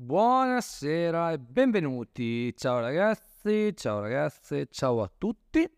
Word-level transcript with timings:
Buonasera 0.00 1.32
e 1.32 1.38
benvenuti. 1.40 2.56
Ciao 2.56 2.78
ragazzi, 2.78 3.74
ciao 3.74 3.98
ragazze, 3.98 4.68
ciao 4.70 5.02
a 5.02 5.10
tutti. 5.18 5.68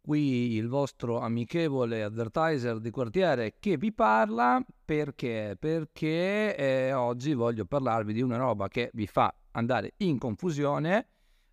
Qui 0.00 0.54
il 0.54 0.66
vostro 0.66 1.20
amichevole 1.20 2.02
advertiser 2.02 2.80
di 2.80 2.90
quartiere 2.90 3.54
che 3.60 3.76
vi 3.76 3.92
parla 3.92 4.60
perché? 4.84 5.56
Perché 5.56 6.56
eh, 6.56 6.92
oggi 6.92 7.32
voglio 7.32 7.64
parlarvi 7.64 8.12
di 8.12 8.22
una 8.22 8.38
roba 8.38 8.66
che 8.66 8.90
vi 8.94 9.06
fa 9.06 9.32
andare 9.52 9.92
in 9.98 10.18
confusione 10.18 11.06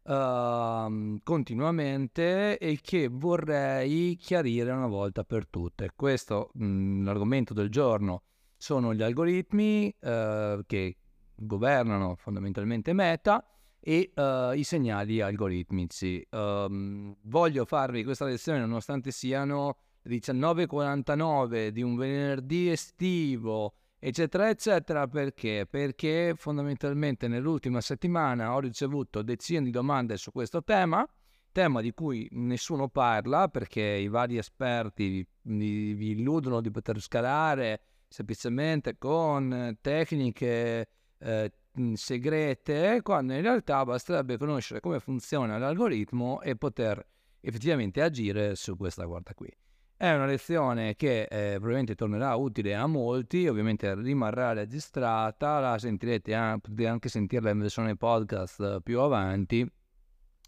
uh, 0.05 1.19
continuamente 1.21 2.57
e 2.57 2.79
che 2.81 3.09
vorrei 3.11 4.15
chiarire 4.15 4.71
una 4.71 4.87
volta 4.87 5.23
per 5.23 5.47
tutte. 5.47 5.91
Questo, 5.95 6.49
mh, 6.51 6.65
mm, 6.65 7.05
l'argomento 7.05 7.53
del 7.53 7.69
giorno, 7.69 8.23
sono 8.57 8.95
gli 8.95 9.03
algoritmi 9.03 9.95
uh, 9.99 10.61
che 10.65 10.95
governano 11.35 12.15
fondamentalmente 12.15 12.93
Meta 12.93 13.45
e 13.79 14.11
uh, 14.15 14.51
i 14.53 14.63
segnali 14.63 15.21
algoritmici. 15.21 16.25
Um, 16.31 17.15
voglio 17.23 17.65
farvi 17.65 18.03
questa 18.03 18.25
lezione 18.25 18.59
nonostante 18.59 19.11
siano 19.11 19.77
le 20.01 20.15
19.49 20.15 21.69
di 21.69 21.81
un 21.81 21.95
venerdì 21.95 22.69
estivo 22.69 23.75
eccetera, 23.99 24.49
eccetera, 24.49 25.07
perché? 25.07 25.65
Perché 25.67 26.33
fondamentalmente 26.37 27.27
nell'ultima 27.27 27.81
settimana 27.81 28.53
ho 28.53 28.59
ricevuto 28.59 29.23
decine 29.23 29.63
di 29.63 29.71
domande 29.71 30.17
su 30.17 30.31
questo 30.31 30.63
tema, 30.63 31.07
tema 31.51 31.81
di 31.81 31.91
cui 31.91 32.27
nessuno 32.31 32.87
parla 32.87 33.47
perché 33.47 33.81
i 33.81 34.07
vari 34.07 34.37
esperti 34.37 35.27
vi, 35.41 35.93
vi 35.93 36.11
illudono 36.11 36.61
di 36.61 36.69
poter 36.69 36.99
scalare 36.99 37.81
semplicemente 38.07 38.97
con 38.99 39.75
tecniche 39.81 40.87
eh, 41.19 41.51
segrete, 41.93 43.01
quando 43.01 43.33
in 43.33 43.41
realtà 43.41 43.83
basterebbe 43.83 44.37
conoscere 44.37 44.79
come 44.79 44.99
funziona 44.99 45.57
l'algoritmo 45.57 46.41
e 46.41 46.55
poter 46.55 47.05
effettivamente 47.41 48.01
agire 48.01 48.55
su 48.55 48.75
questa 48.75 49.05
guarda 49.05 49.33
qui. 49.33 49.51
È 49.97 50.13
una 50.13 50.25
lezione 50.25 50.95
che 50.97 51.21
eh, 51.21 51.51
probabilmente 51.53 51.95
tornerà 51.95 52.35
utile 52.35 52.75
a 52.75 52.85
molti, 52.85 53.47
ovviamente 53.47 53.95
rimarrà 53.95 54.51
registrata, 54.51 55.59
la 55.59 55.77
sentirete, 55.77 56.57
potete 56.61 56.87
anche 56.87 57.07
sentirla 57.07 57.51
in 57.51 57.59
versione 57.59 57.95
podcast 57.95 58.81
più 58.81 58.99
avanti 58.99 59.65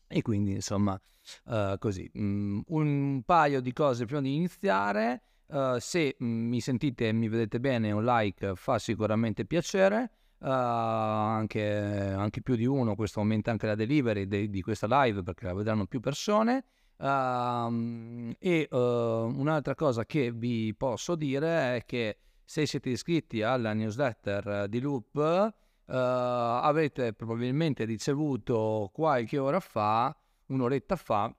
e 0.09 0.22
quindi 0.22 0.52
insomma 0.52 0.99
uh, 1.45 1.77
così. 1.77 2.09
Mm, 2.17 2.59
un 2.67 3.22
paio 3.25 3.61
di 3.61 3.72
cose 3.72 4.05
prima 4.05 4.22
di 4.22 4.36
iniziare, 4.36 5.22
uh, 5.47 5.77
se 5.77 6.17
mm, 6.22 6.47
mi 6.49 6.59
sentite 6.59 7.08
e 7.08 7.14
mi 7.14 7.30
vedete 7.30 7.61
bene 7.61 7.92
un 7.92 8.03
like 8.03 8.55
fa 8.55 8.80
sicuramente 8.80 9.45
piacere. 9.45 10.11
Uh, 10.39 10.45
anche, 10.45 11.66
anche, 11.66 12.41
più 12.41 12.55
di 12.55 12.66
uno, 12.66 12.95
questo 12.95 13.19
aumenta 13.19 13.49
anche 13.49 13.66
la 13.66 13.73
delivery 13.73 14.27
de, 14.27 14.49
di 14.49 14.61
questa 14.61 14.85
live 15.03 15.23
perché 15.23 15.45
la 15.45 15.53
vedranno 15.53 15.85
più 15.85 15.99
persone. 15.99 16.63
Uh, 16.97 18.33
e 18.39 18.67
uh, 18.69 18.77
un'altra 18.77 19.75
cosa 19.75 20.05
che 20.05 20.31
vi 20.31 20.73
posso 20.75 21.15
dire 21.15 21.77
è 21.77 21.85
che 21.85 22.17
se 22.43 22.65
siete 22.65 22.89
iscritti 22.89 23.41
alla 23.41 23.73
newsletter 23.73 24.67
di 24.67 24.80
Loop 24.80 25.13
uh, 25.13 25.53
avrete 25.85 27.13
probabilmente 27.13 27.83
ricevuto 27.83 28.89
qualche 28.93 29.38
ora 29.38 29.59
fa, 29.59 30.15
un'oretta 30.47 30.95
fa, 30.95 31.35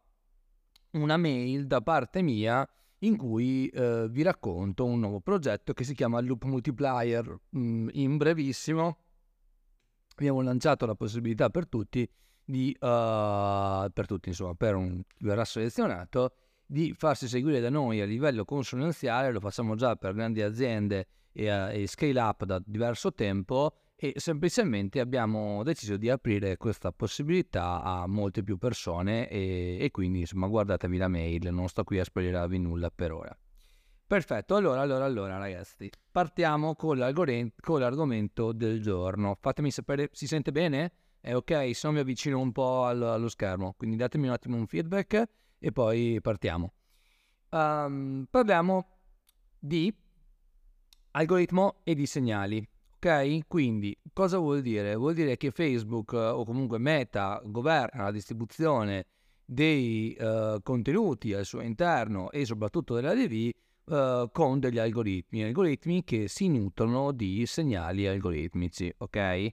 una 0.93 1.17
mail 1.17 1.67
da 1.67 1.81
parte 1.81 2.23
mia 2.23 2.69
in 3.01 3.17
cui 3.17 3.71
uh, 3.73 4.09
vi 4.09 4.23
racconto 4.23 4.85
un 4.85 5.01
nuovo 5.01 5.21
progetto 5.21 5.73
che 5.73 5.85
si 5.85 5.95
chiama 5.95 6.21
Loop 6.21 6.45
Multiplier. 6.45 7.39
Mm, 7.57 7.89
in 7.93 8.17
brevissimo 8.17 8.99
abbiamo 10.17 10.41
lanciato 10.43 10.85
la 10.85 10.95
possibilità 10.95 11.49
per 11.49 11.69
tutti 11.69 12.09
di, 12.45 12.75
uh, 12.81 13.91
per 13.93 14.07
tutti, 14.07 14.31
insomma, 14.31 14.55
per 14.55 14.75
un 14.75 15.03
chi 15.07 15.25
verrà 15.25 15.45
selezionato, 15.45 16.35
di 16.67 16.95
farsi 16.97 17.29
seguire 17.29 17.61
da 17.61 17.71
noi 17.71 18.01
a 18.01 18.07
livello 18.07 18.45
consulenziale, 18.45 19.31
lo 19.31 19.41
facciamo 19.41 19.75
già 19.75 19.97
per 19.97 20.15
grandi 20.15 20.43
aziende 20.43 21.07
e, 21.33 21.51
uh, 21.51 21.71
e 21.71 21.87
scale 21.87 22.21
up 22.21 22.45
da 22.45 22.61
diverso 22.65 23.13
tempo 23.13 23.75
e 24.01 24.15
semplicemente 24.17 25.01
abbiamo 25.01 25.63
deciso 25.65 25.97
di 25.97 26.09
aprire 26.09 26.57
questa 26.57 26.93
possibilità 26.93 27.83
a 27.83 28.07
molte 28.07 28.45
più 28.45 28.57
persone 28.57 29.29
e, 29.29 29.79
e 29.81 29.91
quindi 29.91 30.21
insomma 30.21 30.47
guardatevi 30.47 30.97
la 30.97 31.09
mail, 31.09 31.53
non 31.53 31.69
sto 31.69 31.83
qui 31.83 31.99
a 31.99 32.05
spoilerarvi 32.05 32.59
nulla 32.59 32.91
per 32.91 33.13
ora. 33.13 33.37
Perfetto, 34.07 34.55
allora, 34.55 34.81
allora, 34.81 35.05
allora 35.05 35.37
ragazzi, 35.37 35.91
partiamo 36.11 36.75
con, 36.77 37.13
con 37.61 37.79
l'argomento 37.81 38.53
del 38.53 38.81
giorno. 38.81 39.37
Fatemi 39.39 39.71
sapere, 39.71 40.09
si 40.13 40.27
sente 40.27 40.53
bene? 40.53 40.93
è 41.21 41.35
ok, 41.35 41.75
se 41.75 41.87
no 41.87 41.93
mi 41.93 41.99
avvicino 41.99 42.39
un 42.39 42.53
po' 42.53 42.87
allo, 42.87 43.13
allo 43.13 43.29
schermo, 43.29 43.75
quindi 43.77 43.97
datemi 43.97 44.27
un 44.29 44.33
attimo 44.33 44.57
un 44.57 44.67
feedback 44.67 45.29
e 45.59 45.73
poi 45.73 46.19
partiamo. 46.23 46.73
Um, 47.51 48.27
parliamo 48.31 48.87
di 49.59 49.95
algoritmo 51.13 51.81
e 51.83 51.95
di 51.95 52.07
segnali. 52.07 52.67
Ok? 53.01 53.47
Quindi 53.47 53.97
cosa 54.13 54.39
vuol 54.39 54.61
dire? 54.61 54.97
Vuol 54.97 55.15
dire 55.15 55.37
che 55.37 55.51
Facebook 55.51 56.13
o 56.13 56.45
comunque 56.45 56.79
Meta 56.79 57.41
governa 57.45 58.05
la 58.05 58.11
distribuzione 58.11 59.07
dei 59.45 60.17
uh, 60.19 60.61
contenuti 60.63 61.33
al 61.33 61.45
suo 61.45 61.61
interno 61.61 62.31
e 62.31 62.45
soprattutto 62.45 62.95
della 62.95 63.15
DV 63.15 63.51
uh, 63.85 63.95
eh, 63.95 64.29
con 64.33 64.59
degli 64.59 64.79
algoritmi, 64.79 65.45
algoritmi 65.45 66.05
che 66.05 66.29
si 66.29 66.49
nutrono 66.49 67.13
di 67.13 67.47
segnali 67.47 68.07
algoritmici, 68.07 68.93
ok? 68.99 69.53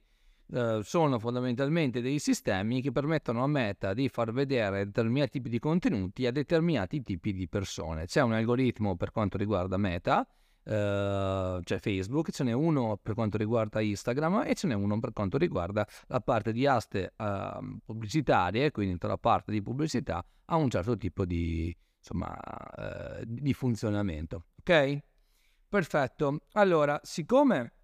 eh, 0.52 0.80
sono 0.82 1.18
fondamentalmente 1.18 2.00
dei 2.00 2.18
sistemi 2.18 2.80
che 2.80 2.92
permettono 2.92 3.42
a 3.42 3.46
Meta 3.46 3.94
di 3.94 4.08
far 4.08 4.32
vedere 4.32 4.84
determinati 4.84 5.32
tipi 5.32 5.48
di 5.48 5.58
contenuti 5.58 6.26
a 6.26 6.32
determinati 6.32 7.02
tipi 7.02 7.32
di 7.32 7.48
persone. 7.48 8.06
C'è 8.06 8.22
un 8.22 8.32
algoritmo 8.32 8.96
per 8.96 9.10
quanto 9.10 9.36
riguarda 9.36 9.76
Meta, 9.76 10.26
Uh, 10.66 11.60
c'è 11.62 11.78
Facebook, 11.78 12.32
ce 12.32 12.42
n'è 12.42 12.50
uno 12.50 12.98
per 13.00 13.14
quanto 13.14 13.36
riguarda 13.36 13.80
Instagram 13.80 14.42
e 14.46 14.54
ce 14.54 14.66
n'è 14.66 14.74
uno 14.74 14.98
per 14.98 15.12
quanto 15.12 15.38
riguarda 15.38 15.86
la 16.08 16.20
parte 16.20 16.50
di 16.50 16.66
aste 16.66 17.12
uh, 17.16 17.78
pubblicitarie, 17.84 18.72
quindi 18.72 18.94
tutta 18.94 19.06
la 19.06 19.18
parte 19.18 19.52
di 19.52 19.62
pubblicità 19.62 20.24
ha 20.46 20.56
un 20.56 20.68
certo 20.68 20.96
tipo 20.96 21.24
di, 21.24 21.72
insomma, 21.98 22.36
uh, 22.36 23.22
di 23.24 23.54
funzionamento. 23.54 24.46
Ok? 24.58 24.98
Perfetto. 25.68 26.40
Allora, 26.52 26.98
siccome 27.02 27.75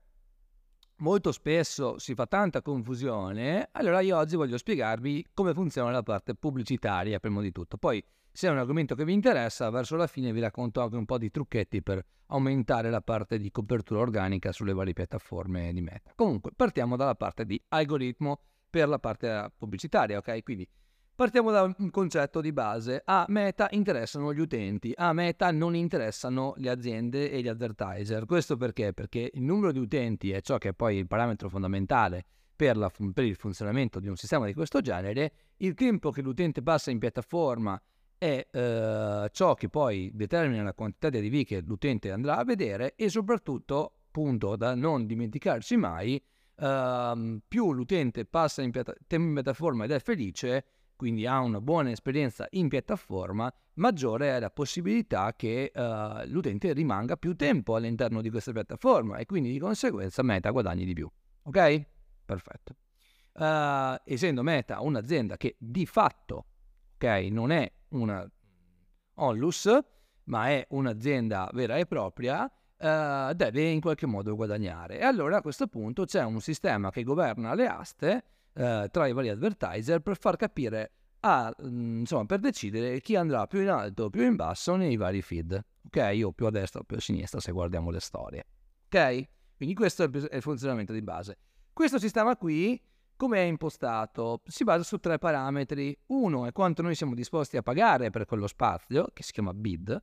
molto 1.02 1.32
spesso 1.32 1.98
si 1.98 2.14
fa 2.14 2.26
tanta 2.26 2.62
confusione, 2.62 3.68
allora 3.72 4.00
io 4.00 4.16
oggi 4.16 4.36
voglio 4.36 4.56
spiegarvi 4.56 5.26
come 5.34 5.52
funziona 5.52 5.90
la 5.90 6.02
parte 6.02 6.34
pubblicitaria 6.34 7.18
prima 7.18 7.42
di 7.42 7.52
tutto. 7.52 7.76
Poi 7.76 8.02
se 8.30 8.48
è 8.48 8.50
un 8.50 8.58
argomento 8.58 8.94
che 8.94 9.04
vi 9.04 9.12
interessa, 9.12 9.68
verso 9.68 9.96
la 9.96 10.06
fine 10.06 10.32
vi 10.32 10.40
racconto 10.40 10.80
anche 10.80 10.96
un 10.96 11.04
po' 11.04 11.18
di 11.18 11.30
trucchetti 11.30 11.82
per 11.82 12.02
aumentare 12.26 12.88
la 12.88 13.02
parte 13.02 13.36
di 13.36 13.50
copertura 13.50 14.00
organica 14.00 14.52
sulle 14.52 14.72
varie 14.72 14.94
piattaforme 14.94 15.72
di 15.72 15.82
Meta. 15.82 16.12
Comunque, 16.14 16.52
partiamo 16.56 16.96
dalla 16.96 17.14
parte 17.14 17.44
di 17.44 17.60
algoritmo 17.69 18.40
per 18.70 18.88
la 18.88 18.98
parte 18.98 19.52
pubblicitaria, 19.58 20.16
ok? 20.16 20.42
Quindi 20.42 20.66
Partiamo 21.22 21.52
da 21.52 21.62
un 21.62 21.90
concetto 21.92 22.40
di 22.40 22.50
base. 22.50 23.00
A 23.04 23.26
Meta 23.28 23.68
interessano 23.70 24.34
gli 24.34 24.40
utenti, 24.40 24.92
a 24.96 25.12
Meta 25.12 25.52
non 25.52 25.76
interessano 25.76 26.52
le 26.56 26.68
aziende 26.68 27.30
e 27.30 27.40
gli 27.40 27.46
advertiser. 27.46 28.26
Questo 28.26 28.56
perché? 28.56 28.92
Perché 28.92 29.30
il 29.32 29.42
numero 29.42 29.70
di 29.70 29.78
utenti 29.78 30.32
è 30.32 30.40
ciò 30.40 30.58
che 30.58 30.70
è 30.70 30.72
poi 30.72 30.96
il 30.96 31.06
parametro 31.06 31.48
fondamentale 31.48 32.24
per, 32.56 32.76
la, 32.76 32.90
per 33.14 33.22
il 33.22 33.36
funzionamento 33.36 34.00
di 34.00 34.08
un 34.08 34.16
sistema 34.16 34.46
di 34.46 34.52
questo 34.52 34.80
genere. 34.80 35.32
Il 35.58 35.74
tempo 35.74 36.10
che 36.10 36.22
l'utente 36.22 36.60
passa 36.60 36.90
in 36.90 36.98
piattaforma 36.98 37.80
è 38.18 38.44
eh, 38.50 39.28
ciò 39.30 39.54
che 39.54 39.68
poi 39.68 40.10
determina 40.12 40.64
la 40.64 40.74
quantità 40.74 41.08
di 41.08 41.18
ADV 41.18 41.44
che 41.44 41.62
l'utente 41.64 42.10
andrà 42.10 42.38
a 42.38 42.42
vedere 42.42 42.96
e 42.96 43.08
soprattutto, 43.08 43.92
punto 44.10 44.56
da 44.56 44.74
non 44.74 45.06
dimenticarci 45.06 45.76
mai, 45.76 46.20
eh, 46.56 47.40
più 47.46 47.72
l'utente 47.72 48.25
passa 48.25 48.62
in, 48.62 48.72
piatta- 48.72 48.96
in 49.10 49.34
piattaforma 49.34 49.84
ed 49.84 49.92
è 49.92 50.00
felice, 50.00 50.64
quindi 50.96 51.26
ha 51.26 51.40
una 51.40 51.60
buona 51.60 51.90
esperienza 51.90 52.46
in 52.50 52.68
piattaforma, 52.68 53.52
maggiore 53.74 54.36
è 54.36 54.40
la 54.40 54.50
possibilità 54.50 55.34
che 55.34 55.72
uh, 55.74 56.26
l'utente 56.26 56.72
rimanga 56.72 57.16
più 57.16 57.34
tempo 57.34 57.74
all'interno 57.74 58.20
di 58.20 58.30
questa 58.30 58.52
piattaforma 58.52 59.16
e 59.16 59.26
quindi 59.26 59.50
di 59.50 59.58
conseguenza 59.58 60.22
Meta 60.22 60.50
guadagni 60.50 60.84
di 60.84 60.92
più. 60.92 61.10
Ok? 61.44 61.86
Perfetto. 62.24 62.76
Uh, 63.34 63.96
essendo 64.04 64.42
Meta 64.42 64.80
un'azienda 64.80 65.36
che 65.36 65.56
di 65.58 65.86
fatto, 65.86 66.46
ok, 66.94 67.04
non 67.30 67.50
è 67.50 67.70
una 67.88 68.30
onlus, 69.14 69.68
ma 70.24 70.48
è 70.48 70.66
un'azienda 70.70 71.50
vera 71.52 71.76
e 71.76 71.86
propria, 71.86 72.42
uh, 72.44 73.32
deve 73.34 73.62
in 73.62 73.80
qualche 73.80 74.06
modo 74.06 74.36
guadagnare. 74.36 74.98
E 74.98 75.04
allora 75.04 75.38
a 75.38 75.42
questo 75.42 75.66
punto 75.66 76.04
c'è 76.04 76.22
un 76.22 76.40
sistema 76.40 76.90
che 76.90 77.02
governa 77.02 77.54
le 77.54 77.66
aste 77.66 78.24
eh, 78.54 78.88
tra 78.90 79.06
i 79.06 79.12
vari 79.12 79.28
advertiser 79.28 80.00
per 80.00 80.19
far 80.19 80.37
capire 80.37 80.93
a, 81.20 81.54
mm, 81.64 82.00
insomma, 82.00 82.25
per 82.26 82.40
decidere 82.40 83.00
chi 83.00 83.16
andrà 83.16 83.46
più 83.46 83.60
in 83.60 83.69
alto 83.69 84.04
o 84.04 84.10
più 84.10 84.22
in 84.22 84.37
basso 84.37 84.76
nei 84.76 84.96
vari 84.96 85.22
feed, 85.22 85.64
ok? 85.87 86.20
O 86.25 86.32
più 86.32 86.46
a 86.46 86.50
destra 86.50 86.81
o 86.81 86.84
più 86.84 86.96
a 86.96 87.00
sinistra 87.00 87.40
se 87.40 87.52
guardiamo 87.52 87.90
le 87.90 88.00
storie, 88.00 88.46
ok? 88.87 89.28
Quindi 89.56 89.75
questo 89.75 90.02
è 90.02 90.08
il 90.12 90.43
funzionamento 90.43 90.93
di 90.93 91.02
base. 91.02 91.38
Questo 91.72 91.99
sistema 91.99 92.37
qui, 92.37 92.81
come 93.16 93.38
è 93.38 93.43
impostato? 93.43 94.43
Si 94.46 94.64
basa 94.64 94.82
su 94.82 94.99
tre 94.99 95.19
parametri. 95.19 95.96
Uno 96.06 96.46
è 96.46 96.52
quanto 96.52 96.82
noi 96.82 96.96
siamo 96.96 97.14
disposti 97.14 97.56
a 97.56 97.62
pagare 97.62 98.10
per 98.10 98.25
quello 98.25 98.49
spazio, 98.49 99.06
che 99.12 99.22
si 99.22 99.31
chiama 99.32 99.54
bid. 99.54 100.02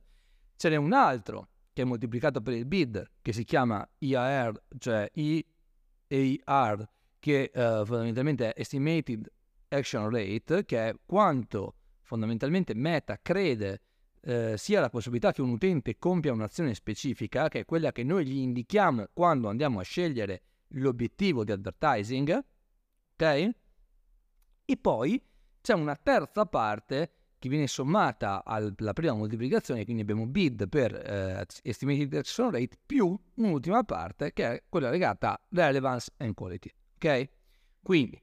Ce 0.56 0.68
n'è 0.70 0.76
un 0.76 0.94
altro 0.94 1.48
che 1.72 1.82
è 1.82 1.84
moltiplicato 1.84 2.40
per 2.40 2.54
il 2.54 2.64
bid, 2.64 3.10
che 3.20 3.32
si 3.32 3.44
chiama 3.44 3.86
IAR, 3.98 4.64
cioè 4.78 5.10
EAR, 6.08 6.90
che 7.20 7.52
uh, 7.54 7.84
fondamentalmente 7.84 8.52
è 8.52 8.60
Estimated 8.60 9.30
Action 9.68 10.10
Rate, 10.10 10.64
che 10.64 10.88
è 10.88 10.94
quanto 11.06 11.76
fondamentalmente 12.02 12.74
Meta 12.74 13.20
crede 13.22 13.82
eh, 14.22 14.56
sia 14.56 14.80
la 14.80 14.88
possibilità 14.88 15.32
che 15.32 15.42
un 15.42 15.50
utente 15.50 15.96
compia 15.98 16.32
un'azione 16.32 16.74
specifica, 16.74 17.48
che 17.48 17.60
è 17.60 17.64
quella 17.64 17.92
che 17.92 18.02
noi 18.02 18.26
gli 18.26 18.38
indichiamo 18.38 19.06
quando 19.12 19.48
andiamo 19.48 19.78
a 19.80 19.82
scegliere 19.82 20.42
l'obiettivo 20.74 21.44
di 21.44 21.52
advertising, 21.52 22.44
ok? 23.14 23.50
E 24.64 24.76
poi 24.80 25.22
c'è 25.60 25.74
una 25.74 25.96
terza 25.96 26.46
parte 26.46 27.14
che 27.38 27.48
viene 27.48 27.66
sommata 27.66 28.44
alla 28.44 28.92
prima 28.92 29.14
moltiplicazione, 29.14 29.84
quindi 29.84 30.02
abbiamo 30.02 30.26
bid 30.26 30.68
per 30.68 30.94
eh, 30.94 31.46
estimated 31.62 32.12
action 32.12 32.50
rate 32.50 32.76
più 32.84 33.18
un'ultima 33.36 33.82
parte 33.82 34.32
che 34.34 34.44
è 34.44 34.62
quella 34.68 34.90
legata 34.90 35.32
a 35.32 35.40
relevance 35.48 36.10
and 36.18 36.34
quality, 36.34 36.70
ok? 37.00 37.28
Quindi 37.82 38.20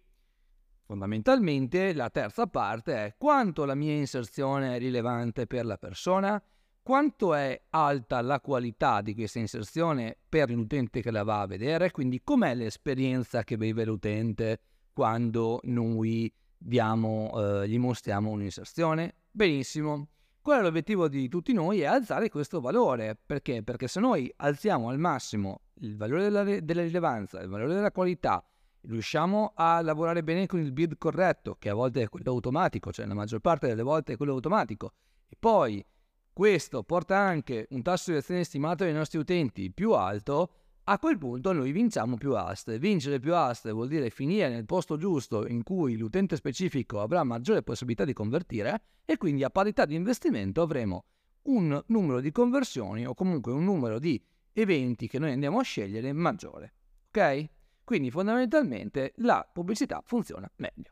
Fondamentalmente 0.88 1.94
la 1.94 2.10
terza 2.10 2.48
parte 2.48 2.94
è 2.96 3.16
quanto 3.18 3.66
la 3.66 3.76
mia 3.76 3.92
inserzione 3.92 4.74
è 4.74 4.80
rilevante 4.80 5.46
per 5.46 5.66
la 5.66 5.76
persona, 5.76 6.42
quanto 6.82 7.34
è 7.34 7.62
alta 7.72 8.22
la 8.22 8.40
qualità 8.40 9.02
di 9.02 9.14
questa 9.14 9.40
inserzione 9.40 10.16
per 10.30 10.50
l'utente 10.50 11.02
che 11.02 11.12
la 11.12 11.24
va 11.24 11.42
a 11.42 11.46
vedere, 11.46 11.92
quindi 11.92 12.22
com'è 12.24 12.56
l'esperienza 12.56 13.44
che 13.44 13.58
vive 13.58 13.84
l'utente 13.84 14.62
quando 14.94 15.60
noi 15.64 16.34
diamo, 16.58 17.34
eh, 17.36 17.68
gli 17.68 17.78
mostriamo 17.78 18.30
un'inserzione. 18.30 19.16
Benissimo. 19.30 20.08
Qual 20.42 20.60
è 20.60 20.62
l'obiettivo 20.62 21.10
di 21.10 21.28
tutti 21.28 21.52
noi? 21.52 21.82
È 21.82 21.86
alzare 21.86 22.30
questo 22.30 22.62
valore. 22.62 23.20
Perché? 23.26 23.62
Perché 23.62 23.90
se 23.90 24.00
noi 24.00 24.34
alziamo 24.38 24.88
al 24.88 25.00
massimo 25.00 25.64
il 25.82 25.98
valore 25.98 26.24
della, 26.24 26.44
della 26.46 26.82
rilevanza, 26.84 27.42
il 27.42 27.50
valore 27.50 27.74
della 27.74 27.92
qualità, 27.92 28.42
riusciamo 28.82 29.54
a 29.56 29.82
lavorare 29.82 30.24
bene 30.24 30.46
con 30.46 30.60
il 30.60 30.72
bid 30.72 30.98
corretto, 30.98 31.56
che 31.60 31.70
a 31.70 31.74
volte 31.74 32.04
è 32.04 32.10
quello 32.10 32.32
automatico, 32.32 32.92
cioè 32.92 33.06
la 33.06 33.14
maggior 33.14 33.40
parte 33.40 33.68
delle 33.68 33.84
volte 33.84 34.14
è 34.14 34.18
quello 34.18 34.34
automatico, 34.34 34.94
e 35.28 35.36
poi 35.38 35.86
questo 36.32 36.84
porta 36.84 37.18
anche 37.18 37.68
un 37.72 37.82
tasso 37.82 38.12
di 38.12 38.18
azione 38.18 38.44
stimato 38.44 38.84
dai 38.84 38.94
nostri 38.94 39.18
utenti 39.18 39.72
più 39.72 39.94
alto, 39.94 40.52
a 40.90 41.00
quel 41.00 41.18
punto 41.18 41.52
noi 41.52 41.72
vinciamo 41.72 42.16
più 42.16 42.36
aste. 42.36 42.80
Vincere 42.80 43.20
più 43.20 43.36
aste 43.36 43.72
vuol 43.72 43.90
dire 43.90 44.10
finire 44.10 44.48
nel 44.48 44.66
posto 44.66 44.96
giusto 44.96 45.46
in 45.46 45.64
cui 45.64 45.98
l'utente 45.98 46.38
specifico 46.38 47.02
avrà 47.02 47.24
maggiore 47.24 47.62
possibilità 47.62 48.06
di 48.06 48.14
convertire 48.14 48.82
e 49.04 49.18
quindi 49.18 49.44
a 49.44 49.50
parità 49.50 49.84
di 49.86 49.96
investimento 49.96 50.62
avremo 50.62 51.04
un 51.48 51.84
numero 51.88 52.22
di 52.22 52.32
conversioni 52.32 53.06
o 53.06 53.14
comunque 53.14 53.52
un 53.52 53.66
numero 53.66 54.00
di 54.00 54.22
eventi 54.54 55.08
che 55.08 55.20
noi 55.20 55.32
andiamo 55.32 55.60
a 55.60 55.64
scegliere 55.64 56.14
maggiore. 56.14 56.74
Ok? 57.08 57.50
Quindi 57.88 58.12
fondamentalmente 58.12 59.14
la 59.20 59.50
pubblicità 59.50 60.02
funziona 60.04 60.52
meglio. 60.58 60.92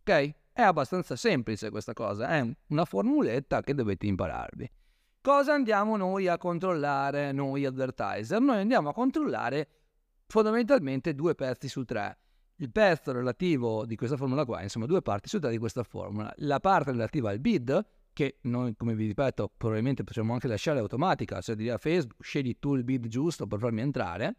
Ok? 0.00 0.34
È 0.52 0.60
abbastanza 0.60 1.14
semplice 1.14 1.70
questa 1.70 1.92
cosa, 1.92 2.26
è 2.26 2.56
una 2.70 2.84
formuletta 2.84 3.62
che 3.62 3.74
dovete 3.74 4.06
impararvi. 4.06 4.68
Cosa 5.20 5.52
andiamo 5.52 5.96
noi 5.96 6.26
a 6.26 6.36
controllare, 6.36 7.30
noi 7.30 7.64
advertiser? 7.64 8.40
Noi 8.40 8.56
andiamo 8.56 8.88
a 8.88 8.92
controllare 8.92 9.68
fondamentalmente 10.26 11.14
due 11.14 11.36
pezzi 11.36 11.68
su 11.68 11.84
tre. 11.84 12.18
Il 12.56 12.72
pezzo 12.72 13.12
relativo 13.12 13.86
di 13.86 13.94
questa 13.94 14.16
formula 14.16 14.44
qua, 14.44 14.62
insomma 14.62 14.86
due 14.86 15.02
parti 15.02 15.28
su 15.28 15.38
tre 15.38 15.52
di 15.52 15.58
questa 15.58 15.84
formula. 15.84 16.34
La 16.38 16.58
parte 16.58 16.90
relativa 16.90 17.30
al 17.30 17.38
bid, 17.38 17.86
che 18.12 18.38
noi 18.42 18.74
come 18.74 18.96
vi 18.96 19.06
ripeto 19.06 19.52
probabilmente 19.56 20.02
possiamo 20.02 20.32
anche 20.32 20.48
lasciare 20.48 20.80
automatica, 20.80 21.40
cioè 21.40 21.54
dire 21.54 21.74
a 21.74 21.78
Facebook 21.78 22.24
scegli 22.24 22.56
tu 22.58 22.74
il 22.74 22.82
bid 22.82 23.06
giusto 23.06 23.46
per 23.46 23.60
farmi 23.60 23.82
entrare 23.82 24.38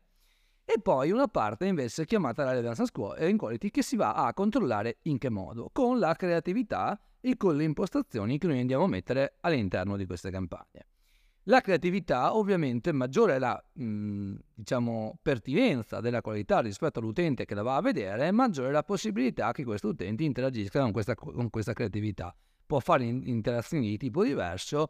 e 0.69 0.81
poi 0.81 1.11
una 1.11 1.29
parte 1.29 1.65
invece 1.65 2.03
chiamata 2.03 2.43
relevance 2.43 2.83
and 3.19 3.37
quality 3.37 3.69
che 3.69 3.81
si 3.81 3.95
va 3.95 4.15
a 4.15 4.33
controllare 4.33 4.97
in 5.03 5.17
che 5.17 5.29
modo? 5.29 5.69
Con 5.71 5.97
la 5.97 6.13
creatività 6.13 6.99
e 7.21 7.37
con 7.37 7.55
le 7.55 7.63
impostazioni 7.63 8.37
che 8.37 8.47
noi 8.47 8.59
andiamo 8.59 8.83
a 8.83 8.87
mettere 8.89 9.37
all'interno 9.39 9.95
di 9.95 10.05
queste 10.05 10.29
campagne. 10.29 10.87
La 11.43 11.61
creatività 11.61 12.35
ovviamente 12.35 12.91
maggiore 12.91 13.35
è 13.35 13.39
la 13.39 13.63
mh, 13.75 14.35
diciamo, 14.55 15.17
pertinenza 15.21 16.01
della 16.01 16.19
qualità 16.19 16.59
rispetto 16.59 16.99
all'utente 16.99 17.45
che 17.45 17.55
la 17.55 17.61
va 17.61 17.77
a 17.77 17.81
vedere, 17.81 18.29
maggiore 18.31 18.67
è 18.67 18.71
la 18.71 18.83
possibilità 18.83 19.53
che 19.53 19.63
questo 19.63 19.87
utente 19.87 20.25
interagisca 20.25 20.81
con 20.81 20.91
questa, 20.91 21.15
con 21.15 21.49
questa 21.49 21.71
creatività. 21.71 22.35
Può 22.65 22.81
fare 22.81 23.05
interazioni 23.05 23.87
di 23.87 23.97
tipo 23.97 24.21
diverso 24.21 24.89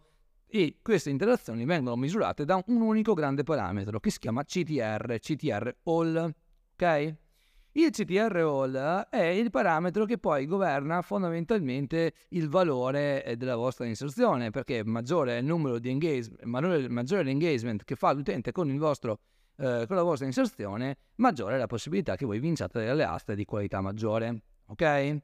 e 0.50 0.78
queste 0.82 1.10
interazioni 1.10 1.66
vengono 1.66 1.96
misurate 1.96 2.46
da 2.46 2.62
un 2.68 2.82
unico 2.82 3.14
grande 3.14 3.44
parametro 3.44 4.00
che 4.00 4.10
si 4.10 4.20
chiama 4.20 4.44
CTR, 4.44 5.18
CTR 5.20 5.76
all, 5.84 6.34
ok? 6.74 7.16
Il 7.74 7.92
CTR 7.92 8.36
all 8.38 9.08
è 9.10 9.24
il 9.26 9.52
parametro 9.52 10.06
che 10.06 10.18
poi 10.18 10.48
governa 10.48 11.04
fondamentalmente 11.04 12.14
il 12.30 12.50
valore 12.50 13.24
eh, 13.24 13.38
della 13.38 13.56
vostra 13.56 13.86
inserzione, 13.86 14.50
perché 14.50 14.84
maggiore 14.84 15.36
è 15.36 15.40
il 15.42 15.46
numero 15.46 15.78
di 15.78 15.90
engagement, 15.90 16.44
maggiore, 16.44 17.22
è 17.22 17.24
l'engagement 17.24 17.84
che 17.84 17.96
fa 17.96 18.14
l'utente 18.14 18.52
con, 18.52 18.76
vostro, 18.78 19.20
eh, 19.58 19.84
con 19.86 19.96
la 19.96 20.02
vostra 20.02 20.26
inserzione, 20.26 20.98
maggiore 21.18 21.56
è 21.56 21.58
la 21.60 21.68
possibilità 21.68 22.16
che 22.16 22.26
voi 22.26 22.40
vinciate 22.40 22.80
delle 22.80 23.04
aste 23.04 23.36
di 23.36 23.46
qualità 23.46 23.80
maggiore, 23.80 24.42
ok? 24.66 25.18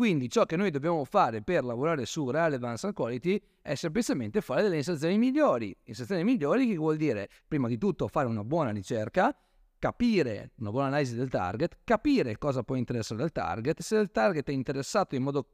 Quindi 0.00 0.30
ciò 0.30 0.46
che 0.46 0.56
noi 0.56 0.70
dobbiamo 0.70 1.04
fare 1.04 1.42
per 1.42 1.62
lavorare 1.62 2.06
su 2.06 2.30
relevance 2.30 2.86
and 2.86 2.94
quality 2.94 3.38
è 3.60 3.74
semplicemente 3.74 4.40
fare 4.40 4.62
delle 4.62 4.78
inserzioni 4.78 5.18
migliori. 5.18 5.76
Inserzioni 5.84 6.24
migliori 6.24 6.66
che 6.68 6.76
vuol 6.76 6.96
dire 6.96 7.28
prima 7.46 7.68
di 7.68 7.76
tutto 7.76 8.08
fare 8.08 8.26
una 8.26 8.42
buona 8.42 8.70
ricerca, 8.70 9.38
capire 9.78 10.52
una 10.60 10.70
buona 10.70 10.86
analisi 10.86 11.14
del 11.16 11.28
target, 11.28 11.80
capire 11.84 12.38
cosa 12.38 12.62
può 12.62 12.76
interessare 12.76 13.22
al 13.22 13.30
target, 13.30 13.82
se 13.82 13.96
il 13.96 14.10
target 14.10 14.48
è 14.48 14.52
interessato 14.52 15.16
in 15.16 15.22
modo 15.22 15.48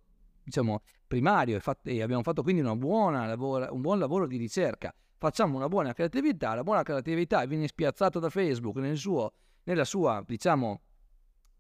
diciamo 0.44 0.82
primario 1.08 1.56
e, 1.56 1.58
fat- 1.58 1.88
e 1.88 2.00
abbiamo 2.00 2.22
fatto 2.22 2.44
quindi 2.44 2.62
lavoro, 2.62 3.66
un 3.74 3.80
buon 3.80 3.98
lavoro 3.98 4.28
di 4.28 4.36
ricerca, 4.36 4.94
facciamo 5.18 5.56
una 5.56 5.68
buona 5.68 5.92
creatività, 5.92 6.54
la 6.54 6.62
buona 6.62 6.84
creatività 6.84 7.44
viene 7.46 7.66
spiazzata 7.66 8.20
da 8.20 8.30
Facebook 8.30 8.76
nel 8.76 8.96
suo, 8.96 9.32
nella 9.64 9.84
sua 9.84 10.22
diciamo 10.24 10.82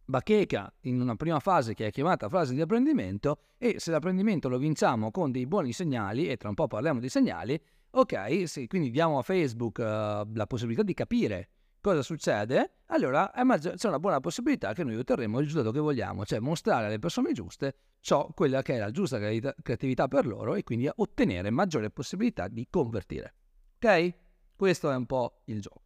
bacheca 0.06 0.72
in 0.82 1.00
una 1.00 1.16
prima 1.16 1.40
fase 1.40 1.74
che 1.74 1.88
è 1.88 1.90
chiamata 1.90 2.28
fase 2.28 2.54
di 2.54 2.60
apprendimento 2.60 3.40
e 3.58 3.78
se 3.78 3.90
l'apprendimento 3.90 4.48
lo 4.48 4.56
vinciamo 4.56 5.10
con 5.10 5.30
dei 5.30 5.46
buoni 5.46 5.72
segnali, 5.72 6.28
e 6.28 6.36
tra 6.36 6.48
un 6.48 6.54
po' 6.54 6.68
parliamo 6.68 7.00
di 7.00 7.08
segnali, 7.08 7.60
ok, 7.90 8.48
se 8.48 8.66
quindi 8.66 8.90
diamo 8.90 9.18
a 9.18 9.22
Facebook 9.22 9.78
uh, 9.78 10.32
la 10.32 10.46
possibilità 10.46 10.82
di 10.82 10.94
capire 10.94 11.50
cosa 11.80 12.02
succede, 12.02 12.78
allora 12.86 13.30
c'è 13.32 13.88
una 13.88 14.00
buona 14.00 14.18
possibilità 14.18 14.72
che 14.72 14.82
noi 14.82 14.96
otterremo 14.96 15.38
il 15.38 15.44
risultato 15.44 15.72
che 15.72 15.78
vogliamo, 15.78 16.24
cioè 16.24 16.40
mostrare 16.40 16.86
alle 16.86 16.98
persone 16.98 17.32
giuste 17.32 17.76
ciò, 18.00 18.28
quella 18.34 18.62
che 18.62 18.74
è 18.74 18.78
la 18.78 18.90
giusta 18.90 19.18
creatività 19.18 20.08
per 20.08 20.26
loro 20.26 20.56
e 20.56 20.64
quindi 20.64 20.90
ottenere 20.92 21.50
maggiore 21.50 21.90
possibilità 21.90 22.48
di 22.48 22.66
convertire. 22.68 23.34
Ok? 23.76 24.14
Questo 24.56 24.90
è 24.90 24.96
un 24.96 25.06
po' 25.06 25.42
il 25.44 25.60
gioco. 25.60 25.85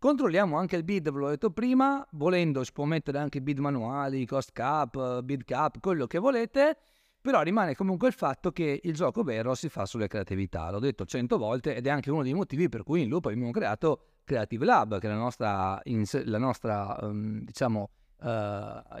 Controlliamo 0.00 0.56
anche 0.56 0.76
il 0.76 0.82
bid, 0.82 1.12
ve 1.12 1.18
l'ho 1.18 1.28
detto 1.28 1.50
prima, 1.50 2.02
volendo 2.12 2.64
si 2.64 2.72
può 2.72 2.86
mettere 2.86 3.18
anche 3.18 3.42
bid 3.42 3.58
manuali, 3.58 4.24
cost 4.24 4.50
cap, 4.52 5.20
bid 5.20 5.44
cap, 5.44 5.78
quello 5.78 6.06
che 6.06 6.18
volete, 6.18 6.78
però 7.20 7.42
rimane 7.42 7.74
comunque 7.74 8.08
il 8.08 8.14
fatto 8.14 8.50
che 8.50 8.80
il 8.82 8.94
gioco 8.94 9.22
vero 9.22 9.54
si 9.54 9.68
fa 9.68 9.84
sulle 9.84 10.08
creatività, 10.08 10.70
l'ho 10.70 10.78
detto 10.78 11.04
cento 11.04 11.36
volte 11.36 11.76
ed 11.76 11.86
è 11.86 11.90
anche 11.90 12.10
uno 12.10 12.22
dei 12.22 12.32
motivi 12.32 12.70
per 12.70 12.82
cui 12.82 13.02
in 13.02 13.10
Loop 13.10 13.26
abbiamo 13.26 13.50
creato 13.50 14.04
Creative 14.24 14.64
Lab, 14.64 14.98
che 14.98 15.06
è 15.06 15.10
la 15.10 15.18
nostra, 15.18 15.82
la 15.84 16.38
nostra 16.38 16.96
um, 17.02 17.44
diciamo, 17.44 17.90
uh, 18.20 18.26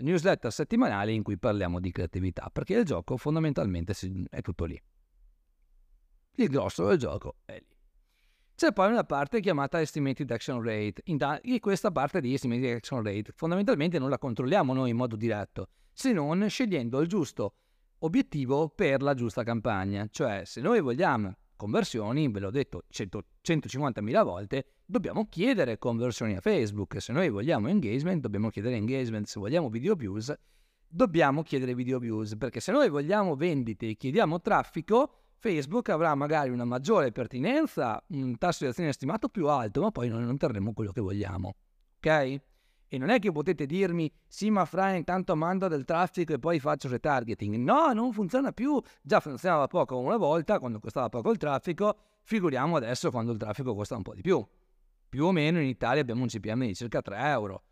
newsletter 0.02 0.52
settimanale 0.52 1.12
in 1.12 1.22
cui 1.22 1.38
parliamo 1.38 1.80
di 1.80 1.90
creatività, 1.92 2.50
perché 2.52 2.74
il 2.74 2.84
gioco 2.84 3.16
fondamentalmente 3.16 3.94
è 4.28 4.42
tutto 4.42 4.66
lì. 4.66 4.78
Il 6.34 6.48
grosso 6.48 6.86
del 6.86 6.98
gioco 6.98 7.36
è 7.46 7.54
lì. 7.54 7.78
C'è 8.60 8.74
poi 8.74 8.90
una 8.90 9.04
parte 9.04 9.40
chiamata 9.40 9.80
Estimated 9.80 10.30
Action 10.30 10.62
Rate. 10.62 11.02
E 11.40 11.60
questa 11.60 11.90
parte 11.90 12.20
di 12.20 12.34
Estimated 12.34 12.74
Action 12.76 13.02
Rate 13.02 13.32
fondamentalmente 13.34 13.98
non 13.98 14.10
la 14.10 14.18
controlliamo 14.18 14.74
noi 14.74 14.90
in 14.90 14.96
modo 14.96 15.16
diretto, 15.16 15.68
se 15.94 16.12
non 16.12 16.46
scegliendo 16.46 17.00
il 17.00 17.08
giusto 17.08 17.54
obiettivo 18.00 18.68
per 18.68 19.00
la 19.00 19.14
giusta 19.14 19.44
campagna. 19.44 20.06
Cioè, 20.10 20.42
se 20.44 20.60
noi 20.60 20.82
vogliamo 20.82 21.34
conversioni, 21.56 22.30
ve 22.30 22.40
l'ho 22.40 22.50
detto 22.50 22.84
100, 22.90 23.24
150.000 23.42 24.24
volte, 24.24 24.66
dobbiamo 24.84 25.26
chiedere 25.26 25.78
conversioni 25.78 26.36
a 26.36 26.42
Facebook. 26.42 27.00
Se 27.00 27.14
noi 27.14 27.30
vogliamo 27.30 27.68
engagement, 27.68 28.20
dobbiamo 28.20 28.50
chiedere 28.50 28.76
engagement. 28.76 29.26
Se 29.26 29.40
vogliamo 29.40 29.70
video 29.70 29.94
views, 29.94 30.38
dobbiamo 30.86 31.42
chiedere 31.42 31.74
video 31.74 31.98
views. 31.98 32.36
Perché 32.36 32.60
se 32.60 32.72
noi 32.72 32.90
vogliamo 32.90 33.36
vendite 33.36 33.88
e 33.88 33.96
chiediamo 33.96 34.42
traffico, 34.42 35.14
Facebook 35.40 35.88
avrà 35.88 36.14
magari 36.14 36.50
una 36.50 36.66
maggiore 36.66 37.12
pertinenza, 37.12 38.02
un 38.08 38.36
tasso 38.36 38.64
di 38.64 38.70
azione 38.70 38.92
stimato 38.92 39.30
più 39.30 39.48
alto, 39.48 39.80
ma 39.80 39.90
poi 39.90 40.10
non 40.10 40.28
otterremo 40.28 40.74
quello 40.74 40.92
che 40.92 41.00
vogliamo. 41.00 41.54
Ok? 41.96 42.06
E 42.06 42.98
non 42.98 43.08
è 43.08 43.18
che 43.18 43.32
potete 43.32 43.64
dirmi, 43.64 44.12
sì 44.26 44.50
ma 44.50 44.66
Fra 44.66 44.92
intanto 44.92 45.34
mando 45.34 45.66
del 45.66 45.86
traffico 45.86 46.34
e 46.34 46.38
poi 46.38 46.60
faccio 46.60 46.88
retargeting. 46.88 47.56
No, 47.56 47.90
non 47.94 48.12
funziona 48.12 48.52
più. 48.52 48.78
Già 49.00 49.20
funzionava 49.20 49.66
poco 49.66 49.96
una 49.96 50.18
volta, 50.18 50.58
quando 50.58 50.78
costava 50.78 51.08
poco 51.08 51.30
il 51.30 51.38
traffico, 51.38 51.96
figuriamo 52.22 52.76
adesso 52.76 53.10
quando 53.10 53.32
il 53.32 53.38
traffico 53.38 53.74
costa 53.74 53.96
un 53.96 54.02
po' 54.02 54.14
di 54.14 54.20
più. 54.20 54.46
Più 55.08 55.24
o 55.24 55.32
meno 55.32 55.58
in 55.58 55.68
Italia 55.68 56.02
abbiamo 56.02 56.20
un 56.20 56.28
CPM 56.28 56.66
di 56.66 56.74
circa 56.74 57.00
3 57.00 57.16
euro. 57.16 57.62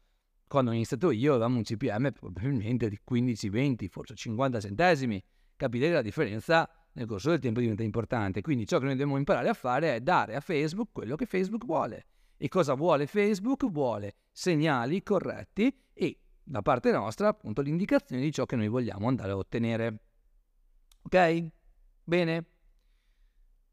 Quando 0.47 0.71
ho 0.71 0.75
iniziato 0.75 1.11
io 1.11 1.33
avevamo 1.33 1.59
un 1.59 1.65
CPM 1.65 2.13
probabilmente 2.13 2.89
di 2.89 2.99
15-20, 3.07 3.89
forse 3.89 4.15
50 4.15 4.59
centesimi. 4.59 5.23
Capite 5.55 5.89
che 5.89 5.93
la 5.93 6.03
differenza 6.03 6.67
nel 6.99 7.07
corso 7.07 7.31
del 7.31 7.39
tempo 7.39 7.61
diventa 7.61 7.85
importante. 7.85 8.41
Quindi 8.41 8.67
ciò 8.67 8.79
che 8.79 8.85
noi 8.85 8.95
dobbiamo 8.95 9.17
imparare 9.17 9.49
a 9.49 9.55
fare 9.55 9.95
è 9.95 10.01
dare 10.01 10.35
a 10.35 10.41
Facebook 10.41 10.91
quello 10.93 11.15
che 11.15 11.27
Facebook 11.27 11.65
vuole. 11.65 12.07
E 12.37 12.49
cosa 12.49 12.75
vuole 12.75 13.07
Facebook? 13.07 13.71
Vuole 13.71 14.17
segnali 14.33 15.03
corretti 15.03 15.75
e 15.93 16.21
da 16.43 16.61
parte 16.63 16.91
nostra 16.91 17.29
appunto 17.29 17.63
l'indicazione 17.63 18.23
di 18.23 18.33
ciò 18.33 18.47
che 18.47 18.57
noi 18.57 18.69
vogliamo 18.69 19.07
andare 19.07 19.31
a 19.31 19.37
ottenere. 19.37 20.01
Ok? 21.03 21.47
Bene? 22.03 22.47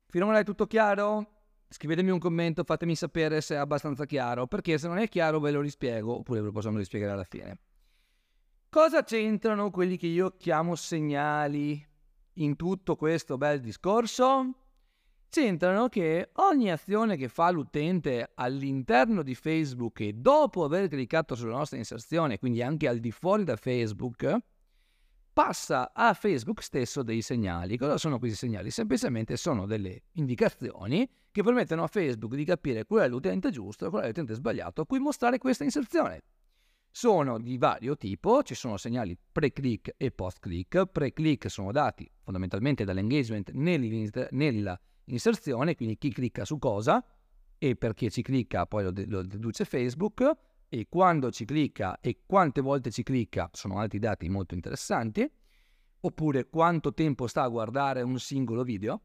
Finora 0.08 0.40
è 0.40 0.44
tutto 0.44 0.68
chiaro? 0.68 1.32
Scrivetemi 1.68 2.12
un 2.12 2.20
commento, 2.20 2.64
fatemi 2.64 2.96
sapere 2.96 3.42
se 3.42 3.56
è 3.56 3.58
abbastanza 3.58 4.06
chiaro, 4.06 4.46
perché 4.46 4.78
se 4.78 4.88
non 4.88 4.98
è 5.00 5.10
chiaro 5.10 5.40
ve 5.40 5.52
lo 5.52 5.62
rispiego, 5.62 6.20
oppure 6.20 6.40
ve 6.40 6.46
lo 6.46 6.52
possiamo 6.52 6.78
rispiegare 6.78 7.12
alla 7.12 7.24
fine. 7.24 7.58
Cosa 8.70 9.04
c'entrano 9.04 9.72
quelli 9.72 9.98
che 9.98 10.08
io 10.08 10.36
chiamo 10.38 10.76
segnali 10.76 11.84
in 12.36 12.56
tutto 12.56 12.96
questo 12.96 13.38
bel 13.38 13.60
discorso? 13.60 14.54
C'entrano 15.30 15.90
che 15.90 16.30
ogni 16.34 16.72
azione 16.72 17.18
che 17.18 17.28
fa 17.28 17.50
l'utente 17.50 18.32
all'interno 18.36 19.22
di 19.22 19.36
Facebook 19.36 20.00
e 20.00 20.14
dopo 20.14 20.64
aver 20.64 20.88
cliccato 20.88 21.36
sulla 21.36 21.58
nostra 21.58 21.78
inserzione, 21.78 22.40
quindi 22.40 22.62
anche 22.62 22.88
al 22.88 23.00
di 23.00 23.12
fuori 23.12 23.44
da 23.44 23.58
Facebook, 23.58 24.38
passa 25.34 25.92
a 25.94 26.14
Facebook 26.14 26.64
stesso 26.64 27.04
dei 27.04 27.22
segnali. 27.22 27.78
Cosa 27.78 27.98
sono 27.98 28.18
questi 28.18 28.38
segnali? 28.38 28.72
Semplicemente 28.72 29.36
sono 29.36 29.66
delle 29.66 30.04
indicazioni 30.14 31.06
che 31.30 31.44
permettono 31.44 31.84
a 31.84 31.88
Facebook 31.88 32.36
di 32.36 32.46
capire 32.46 32.86
qual 32.86 33.04
è 33.04 33.10
l'utente 33.10 33.52
giusto 33.52 33.88
e 33.88 33.90
qual 33.90 34.04
è 34.04 34.08
l'utente 34.08 34.34
sbagliato 34.34 34.82
a 34.82 34.86
cui 34.86 35.00
mostrare 35.00 35.38
questa 35.38 35.66
inserzione. 35.66 36.22
Sono 36.98 37.40
di 37.40 37.58
vario 37.58 37.98
tipo, 37.98 38.42
ci 38.42 38.56
sono 38.56 38.78
segnali 38.78 39.18
pre-click 39.30 39.96
e 39.98 40.12
post-click. 40.12 40.86
Pre-click 40.86 41.50
sono 41.50 41.74
dati 41.74 42.10
fondamentalmente 42.24 42.86
dall'engagement 42.86 43.52
nell'inserzione, 43.52 45.76
quindi 45.76 45.98
chi 45.98 46.14
clicca 46.14 46.46
su 46.46 46.58
cosa 46.58 47.06
e 47.58 47.76
perché 47.76 48.10
ci 48.10 48.22
clicca 48.22 48.66
poi 48.66 48.84
lo, 48.84 48.94
lo 49.08 49.24
deduce 49.24 49.66
Facebook 49.66 50.38
e 50.70 50.88
quando 50.88 51.32
ci 51.32 51.44
clicca 51.44 52.00
e 52.00 52.22
quante 52.26 52.62
volte 52.62 52.92
ci 52.92 53.04
clicca 53.04 53.50
sono 53.52 53.78
altri 53.78 54.00
dati 54.00 54.30
molto 54.30 54.56
interessanti, 54.56 55.30
oppure 56.00 56.48
quanto 56.48 56.94
tempo 56.94 57.28
sta 57.28 57.44
a 57.44 57.50
guardare 57.50 58.04
un 58.04 58.18
singolo 58.18 58.64
video. 58.64 59.02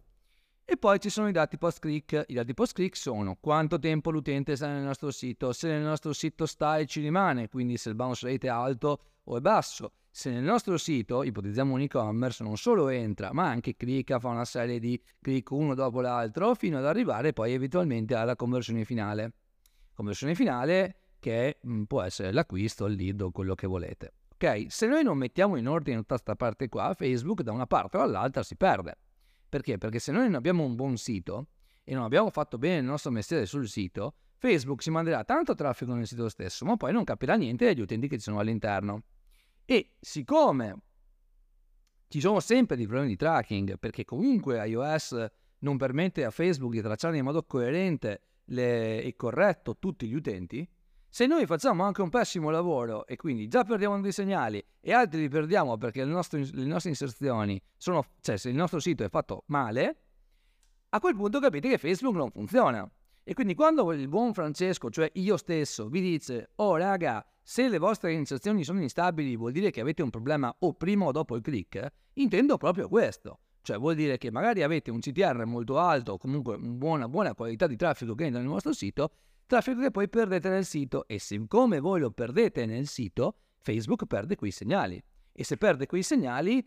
E 0.73 0.77
poi 0.77 1.01
ci 1.01 1.11
sono 1.11 1.27
i 1.27 1.33
dati 1.33 1.59
post-click. 1.59 2.27
I 2.29 2.35
dati 2.35 2.55
post-click 2.55 2.97
sono 2.97 3.37
quanto 3.41 3.81
tempo 3.81 4.13
l'utente 4.13 4.55
sta 4.55 4.69
nel 4.69 4.85
nostro 4.85 5.11
sito, 5.11 5.53
se 5.53 5.67
nel 5.67 5.83
nostro 5.83 6.13
sito 6.13 6.47
sta 6.47 6.79
e 6.79 6.87
ci 6.87 7.01
rimane, 7.01 7.49
quindi 7.49 7.77
se 7.77 7.89
il 7.89 7.97
bounce 7.97 8.31
rate 8.31 8.47
è 8.47 8.51
alto 8.51 9.01
o 9.25 9.37
è 9.37 9.41
basso. 9.41 9.95
Se 10.13 10.31
nel 10.31 10.45
nostro 10.45 10.79
sito, 10.79 11.25
ipotizziamo 11.25 11.75
un 11.75 11.81
e-commerce, 11.81 12.45
non 12.45 12.57
solo 12.57 12.89
entra, 12.89 13.33
ma 13.33 13.49
anche 13.49 13.75
clicca, 13.75 14.21
fa 14.21 14.29
una 14.29 14.45
serie 14.45 14.79
di 14.79 15.03
click 15.21 15.51
uno 15.51 15.75
dopo 15.75 16.01
l'altro, 16.01 16.55
fino 16.55 16.79
ad 16.79 16.87
arrivare 16.87 17.33
poi 17.33 17.53
eventualmente 17.53 18.15
alla 18.15 18.37
conversione 18.37 18.85
finale. 18.85 19.33
Conversione 19.93 20.37
finale 20.37 21.17
che 21.19 21.59
mm, 21.67 21.83
può 21.83 22.01
essere 22.03 22.31
l'acquisto, 22.31 22.87
il 22.87 22.95
lead 22.95 23.21
o 23.23 23.33
quello 23.33 23.57
che 23.57 23.67
volete. 23.67 24.13
Ok? 24.35 24.67
Se 24.69 24.87
noi 24.87 25.03
non 25.03 25.19
mettiamo 25.19 25.57
in 25.57 25.67
ordine 25.67 25.97
tutta 25.97 26.15
questa 26.15 26.37
parte 26.37 26.69
qua, 26.69 26.95
Facebook 26.95 27.43
da 27.43 27.51
una 27.51 27.67
parte 27.67 27.97
o 27.97 28.01
dall'altra 28.03 28.45
si 28.45 28.55
perde. 28.55 28.99
Perché? 29.51 29.77
Perché 29.79 29.99
se 29.99 30.13
noi 30.13 30.25
non 30.25 30.37
abbiamo 30.37 30.65
un 30.65 30.77
buon 30.77 30.97
sito 30.97 31.49
e 31.83 31.93
non 31.93 32.05
abbiamo 32.05 32.31
fatto 32.31 32.57
bene 32.57 32.79
il 32.79 32.85
nostro 32.85 33.11
mestiere 33.11 33.47
sul 33.47 33.69
sito, 33.69 34.15
Facebook 34.37 34.81
si 34.81 34.91
manderà 34.91 35.25
tanto 35.25 35.55
traffico 35.55 35.93
nel 35.93 36.07
sito 36.07 36.29
stesso, 36.29 36.65
ma 36.65 36.77
poi 36.77 36.93
non 36.93 37.03
capirà 37.05 37.35
niente 37.35 37.67
degli 37.67 37.81
utenti 37.81 38.09
che 38.09 38.17
ci 38.17 38.23
sono 38.23 38.39
all'interno. 38.39 39.03
E 39.65 39.97
siccome 40.01 40.83
ci 42.07 42.21
sono 42.21 42.39
sempre 42.39 42.77
dei 42.77 42.87
problemi 42.87 43.11
di 43.11 43.17
tracking, 43.17 43.79
perché 43.79 44.05
comunque 44.05 44.67
iOS 44.67 45.27
non 45.59 45.77
permette 45.77 46.25
a 46.25 46.31
Facebook 46.31 46.73
di 46.73 46.81
tracciare 46.81 47.19
in 47.19 47.25
modo 47.25 47.43
coerente 47.43 48.23
le, 48.47 49.03
e 49.03 49.17
corretto 49.17 49.79
tutti 49.79 50.07
gli 50.07 50.15
utenti, 50.15 50.67
se 51.13 51.27
noi 51.27 51.45
facciamo 51.45 51.83
anche 51.83 52.03
un 52.03 52.09
pessimo 52.09 52.51
lavoro 52.51 53.05
e 53.05 53.17
quindi 53.17 53.49
già 53.49 53.65
perdiamo 53.65 54.01
dei 54.01 54.13
segnali 54.13 54.65
e 54.81 54.93
altri 54.93 55.23
li 55.23 55.29
perdiamo 55.29 55.77
perché 55.77 56.05
le 56.05 56.13
nostre, 56.13 56.49
le 56.53 56.67
nostre 56.67 56.91
inserzioni 56.91 57.61
sono, 57.77 58.05
cioè 58.21 58.37
se 58.37 58.49
il 58.49 58.55
nostro 58.55 58.79
sito 58.79 59.03
è 59.03 59.09
fatto 59.09 59.43
male, 59.47 59.97
a 60.91 61.01
quel 61.01 61.17
punto 61.17 61.41
capite 61.41 61.69
che 61.69 61.79
Facebook 61.79 62.15
non 62.15 62.31
funziona. 62.31 62.89
E 63.25 63.35
quindi 63.35 63.55
quando 63.55 63.93
il 63.93 64.07
buon 64.07 64.33
Francesco, 64.33 64.89
cioè 64.89 65.11
io 65.15 65.37
stesso, 65.37 65.89
vi 65.89 66.01
dice, 66.01 66.51
oh 66.57 66.77
raga, 66.77 67.25
se 67.43 67.69
le 67.69 67.79
vostre 67.79 68.13
inserzioni 68.13 68.63
sono 68.63 68.81
instabili 68.81 69.37
vuol 69.37 69.51
dire 69.51 69.71
che 69.71 69.81
avete 69.81 70.03
un 70.03 70.11
problema 70.11 70.55
o 70.61 70.75
prima 70.75 71.07
o 71.07 71.11
dopo 71.11 71.35
il 71.35 71.43
click, 71.43 71.93
intendo 72.15 72.57
proprio 72.57 72.89
questo. 72.89 73.41
Cioè 73.63 73.79
vuol 73.79 73.97
dire 73.97 74.17
che 74.17 74.31
magari 74.31 74.63
avete 74.63 74.93
un 74.93 75.01
CTR 75.01 75.45
molto 75.45 75.77
alto 75.77 76.13
o 76.13 76.19
comunque 76.19 76.55
una 76.55 77.09
buona, 77.09 77.35
qualità 77.35 77.67
di 77.67 77.77
traffico 77.77 78.15
che 78.15 78.25
entra 78.25 78.41
nel 78.41 78.49
vostro 78.49 78.73
sito 78.73 79.11
traffico 79.51 79.81
che 79.81 79.91
poi 79.91 80.09
perdete 80.09 80.49
nel 80.49 80.65
sito 80.65 81.09
e 81.09 81.19
siccome 81.19 81.81
voi 81.81 81.99
lo 81.99 82.13
perdete 82.13 82.67
nel 82.67 82.87
sito, 82.87 83.39
Facebook 83.59 84.07
perde 84.07 84.37
quei 84.37 84.53
segnali. 84.53 85.03
E 85.33 85.43
se 85.43 85.57
perde 85.57 85.87
quei 85.87 86.05
segnali, 86.05 86.65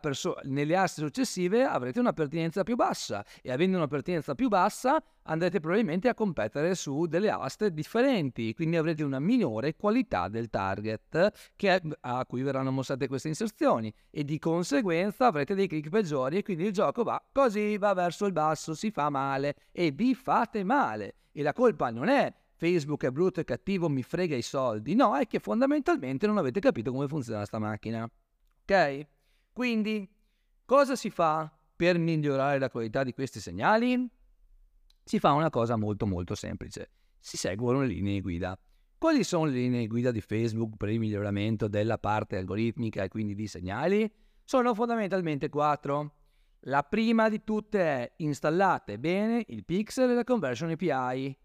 perso- 0.00 0.36
nelle 0.44 0.76
aste 0.76 1.02
successive 1.02 1.64
avrete 1.64 2.00
una 2.00 2.12
pertinenza 2.12 2.62
più 2.62 2.76
bassa 2.76 3.24
e 3.42 3.52
avendo 3.52 3.76
una 3.76 3.86
pertinenza 3.86 4.34
più 4.34 4.48
bassa 4.48 5.02
andrete 5.22 5.60
probabilmente 5.60 6.08
a 6.08 6.14
competere 6.14 6.74
su 6.74 7.06
delle 7.06 7.30
aste 7.30 7.72
differenti, 7.72 8.54
quindi 8.54 8.76
avrete 8.76 9.02
una 9.04 9.18
minore 9.18 9.76
qualità 9.76 10.28
del 10.28 10.48
target 10.48 11.52
che, 11.54 11.80
a 12.00 12.26
cui 12.26 12.42
verranno 12.42 12.70
mostrate 12.70 13.08
queste 13.08 13.28
inserzioni 13.28 13.92
e 14.10 14.24
di 14.24 14.38
conseguenza 14.38 15.26
avrete 15.26 15.54
dei 15.54 15.66
click 15.66 15.88
peggiori 15.90 16.38
e 16.38 16.42
quindi 16.42 16.64
il 16.64 16.72
gioco 16.72 17.02
va 17.02 17.22
così, 17.30 17.76
va 17.78 17.92
verso 17.92 18.26
il 18.26 18.32
basso, 18.32 18.74
si 18.74 18.90
fa 18.90 19.10
male 19.10 19.54
e 19.72 19.90
vi 19.90 20.14
fate 20.14 20.64
male. 20.64 21.14
E 21.32 21.42
la 21.42 21.52
colpa 21.52 21.90
non 21.90 22.08
è 22.08 22.32
Facebook 22.58 23.04
è 23.04 23.10
brutto 23.10 23.40
e 23.40 23.44
cattivo, 23.44 23.88
mi 23.88 24.02
frega 24.02 24.34
i 24.34 24.42
soldi. 24.42 24.94
No, 24.94 25.16
è 25.16 25.26
che 25.28 25.38
fondamentalmente 25.38 26.26
non 26.26 26.38
avete 26.38 26.58
capito 26.58 26.90
come 26.90 27.06
funziona 27.06 27.44
sta 27.44 27.58
macchina. 27.60 28.02
Ok? 28.62 29.06
Quindi, 29.58 30.08
cosa 30.64 30.94
si 30.94 31.10
fa 31.10 31.52
per 31.74 31.98
migliorare 31.98 32.60
la 32.60 32.70
qualità 32.70 33.02
di 33.02 33.12
questi 33.12 33.40
segnali? 33.40 34.08
Si 35.02 35.18
fa 35.18 35.32
una 35.32 35.50
cosa 35.50 35.74
molto 35.74 36.06
molto 36.06 36.36
semplice. 36.36 36.92
Si 37.18 37.36
seguono 37.36 37.80
le 37.80 37.88
linee 37.88 38.20
guida. 38.20 38.56
Quali 38.96 39.24
sono 39.24 39.46
le 39.46 39.58
linee 39.58 39.88
guida 39.88 40.12
di 40.12 40.20
Facebook 40.20 40.76
per 40.76 40.90
il 40.90 41.00
miglioramento 41.00 41.66
della 41.66 41.98
parte 41.98 42.36
algoritmica 42.36 43.02
e 43.02 43.08
quindi 43.08 43.34
di 43.34 43.48
segnali? 43.48 44.08
Sono 44.44 44.74
fondamentalmente 44.74 45.48
quattro. 45.48 46.14
La 46.60 46.84
prima 46.84 47.28
di 47.28 47.42
tutte 47.42 47.80
è 47.80 48.12
installate 48.18 49.00
bene 49.00 49.42
il 49.48 49.64
pixel 49.64 50.10
e 50.10 50.14
la 50.14 50.22
conversion 50.22 50.70
API. 50.70 51.36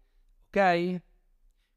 Ok? 0.46 1.02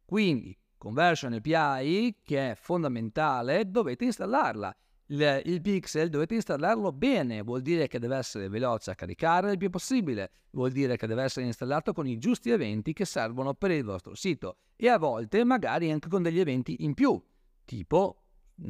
Quindi, 0.06 0.56
conversion 0.78 1.34
API, 1.34 2.20
che 2.22 2.52
è 2.52 2.54
fondamentale, 2.54 3.72
dovete 3.72 4.06
installarla. 4.06 4.78
Il, 5.10 5.42
il, 5.46 5.62
pixel 5.62 6.10
dovete 6.10 6.36
installarlo 6.36 6.92
bene, 6.92 7.42
vuol 7.42 7.62
dire 7.62 7.88
che 7.88 7.98
deve 7.98 8.18
essere 8.18 8.50
veloce 8.50 8.92
a 8.92 8.96
caricare 8.96 9.52
il 9.52 9.58
più 9.58 9.70
possibile, 9.70 10.32
vuol 10.52 10.72
dire 10.72 10.98
che 10.98 11.08
deve 11.08 11.24
essere 11.24 11.46
installato 11.46 11.94
con 11.94 12.06
i 12.08 12.18
giusti 12.18 12.50
eventi 12.50 12.92
che 12.92 13.06
servono 13.06 13.54
per 13.54 13.72
il 13.72 13.86
vostro 13.86 14.16
sito 14.16 14.58
e 14.76 14.90
a 14.90 14.98
volte 14.98 15.46
magari 15.46 15.92
anche 15.92 16.10
con 16.10 16.24
degli 16.24 16.40
eventi 16.40 16.84
in 16.84 16.94
più, 16.94 17.22
tipo 17.64 18.24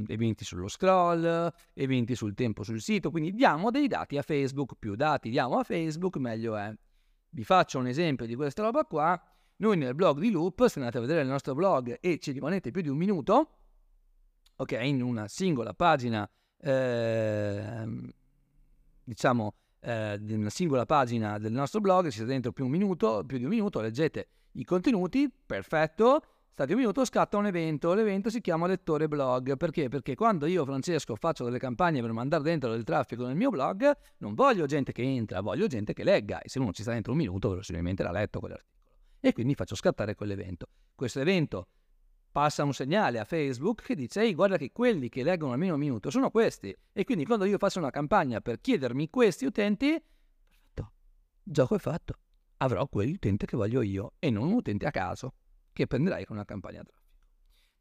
eventi 0.08 0.44
sullo 0.46 0.68
scroll, 0.68 1.52
eventi 1.74 2.16
sul 2.16 2.36
tempo 2.36 2.64
sul 2.64 2.82
sito, 2.82 3.10
quindi 3.10 3.34
diamo 3.34 3.72
dei 3.72 3.88
dati 3.88 4.18
a 4.18 4.22
Facebook, 4.22 4.76
più 4.78 4.96
dati 4.96 5.30
diamo 5.30 5.58
a 5.58 5.64
Facebook 5.64 6.18
meglio 6.18 6.56
è. 6.56 6.72
Vi 7.30 7.44
faccio 7.44 7.80
un 7.80 7.88
esempio 7.88 8.28
di 8.28 8.36
questa 8.36 8.62
roba 8.62 8.84
qua, 8.84 9.20
noi 9.58 9.78
nel 9.78 9.96
blog 9.96 10.20
di 10.20 10.30
Loop, 10.30 10.68
se 10.68 10.78
andate 10.78 11.00
a 11.00 11.02
vedere 11.02 11.22
il 11.22 11.28
nostro 11.28 11.56
blog 11.56 11.98
e 12.00 12.20
ci 12.20 12.32
rimanete 12.32 12.70
più 12.70 12.82
di 12.82 12.90
un 12.90 12.98
minuto, 12.98 13.57
ok, 14.58 14.78
in 14.82 15.02
una 15.02 15.28
singola 15.28 15.74
pagina, 15.74 16.30
eh, 16.60 17.86
diciamo, 19.04 19.54
eh, 19.80 20.20
una 20.30 20.50
singola 20.50 20.86
pagina 20.86 21.38
del 21.38 21.54
nostro 21.54 21.80
blog, 21.80 22.08
siete 22.08 22.30
dentro 22.30 22.52
più, 22.52 22.66
un 22.66 22.72
minuto, 22.72 23.24
più 23.26 23.38
di 23.38 23.46
un 23.46 23.52
minuto, 23.52 23.80
leggete 23.80 24.28
i 24.54 24.64
contenuti, 24.64 25.32
perfetto, 25.46 26.22
Stati 26.58 26.74
un 26.74 26.80
minuto, 26.80 27.06
scatta 27.06 27.38
un 27.38 27.46
evento. 27.46 27.94
L'evento 27.94 28.32
si 28.32 28.42
chiama 28.42 28.66
lettore 28.66 29.08
blog. 29.08 29.56
Perché? 29.58 29.90
Perché 29.90 30.16
quando 30.16 30.48
io, 30.48 30.66
Francesco, 30.66 31.16
faccio 31.16 31.44
delle 31.44 31.60
campagne 31.60 32.02
per 32.02 32.12
mandare 32.12 32.42
dentro 32.42 32.72
del 32.72 32.84
traffico 32.84 33.28
nel 33.28 33.36
mio 33.36 33.52
blog, 33.52 33.96
non 34.18 34.34
voglio 34.34 34.66
gente 34.66 34.92
che 34.92 35.04
entra, 35.04 35.42
voglio 35.42 35.68
gente 35.68 35.94
che 35.94 36.04
legga. 36.04 36.42
E 36.42 36.50
se 36.50 36.58
uno 36.58 36.72
ci 36.72 36.82
sta 36.82 36.94
dentro 36.94 37.12
un 37.12 37.20
minuto, 37.20 37.50
verosimilmente 37.50 38.02
l'ha 38.02 38.10
letto 38.10 38.40
quell'articolo. 38.40 38.82
E 39.20 39.34
quindi 39.34 39.54
faccio 39.54 39.76
scattare 39.76 40.16
quell'evento. 40.16 40.66
Questo 40.96 41.20
evento 41.20 41.68
passa 42.38 42.64
un 42.64 42.72
segnale 42.72 43.18
a 43.18 43.24
Facebook 43.24 43.82
che 43.82 43.96
dice 43.96 44.22
ehi 44.22 44.36
guarda 44.36 44.58
che 44.58 44.72
quelli 44.72 45.10
che 45.10 45.24
leggono 45.24 45.54
almeno 45.54 45.74
un 45.74 45.80
minuto 45.80 46.12
sono 46.12 46.30
questi. 46.30 46.72
E 46.94 47.04
quindi 47.04 47.26
quando 47.26 47.46
io 47.46 47.58
faccio 47.58 47.80
una 47.80 47.90
campagna 47.90 48.42
per 48.42 48.62
chiedermi 48.62 49.10
questi 49.10 49.46
utenti 49.46 50.00
perfetto 50.40 50.92
il 51.46 51.52
gioco 51.52 51.74
è 51.74 51.80
fatto 51.80 52.14
avrò 52.58 52.86
quell'utente 52.86 53.48
che 53.48 53.58
voglio 53.58 53.82
io 53.82 54.14
e 54.20 54.30
non 54.30 54.50
un 54.50 54.54
utente 54.54 54.86
a 54.86 54.92
caso 54.92 55.34
che 55.74 55.88
prenderai 55.88 56.26
con 56.26 56.36
una 56.36 56.46
campagna 56.46 56.84
traffico. 56.84 57.18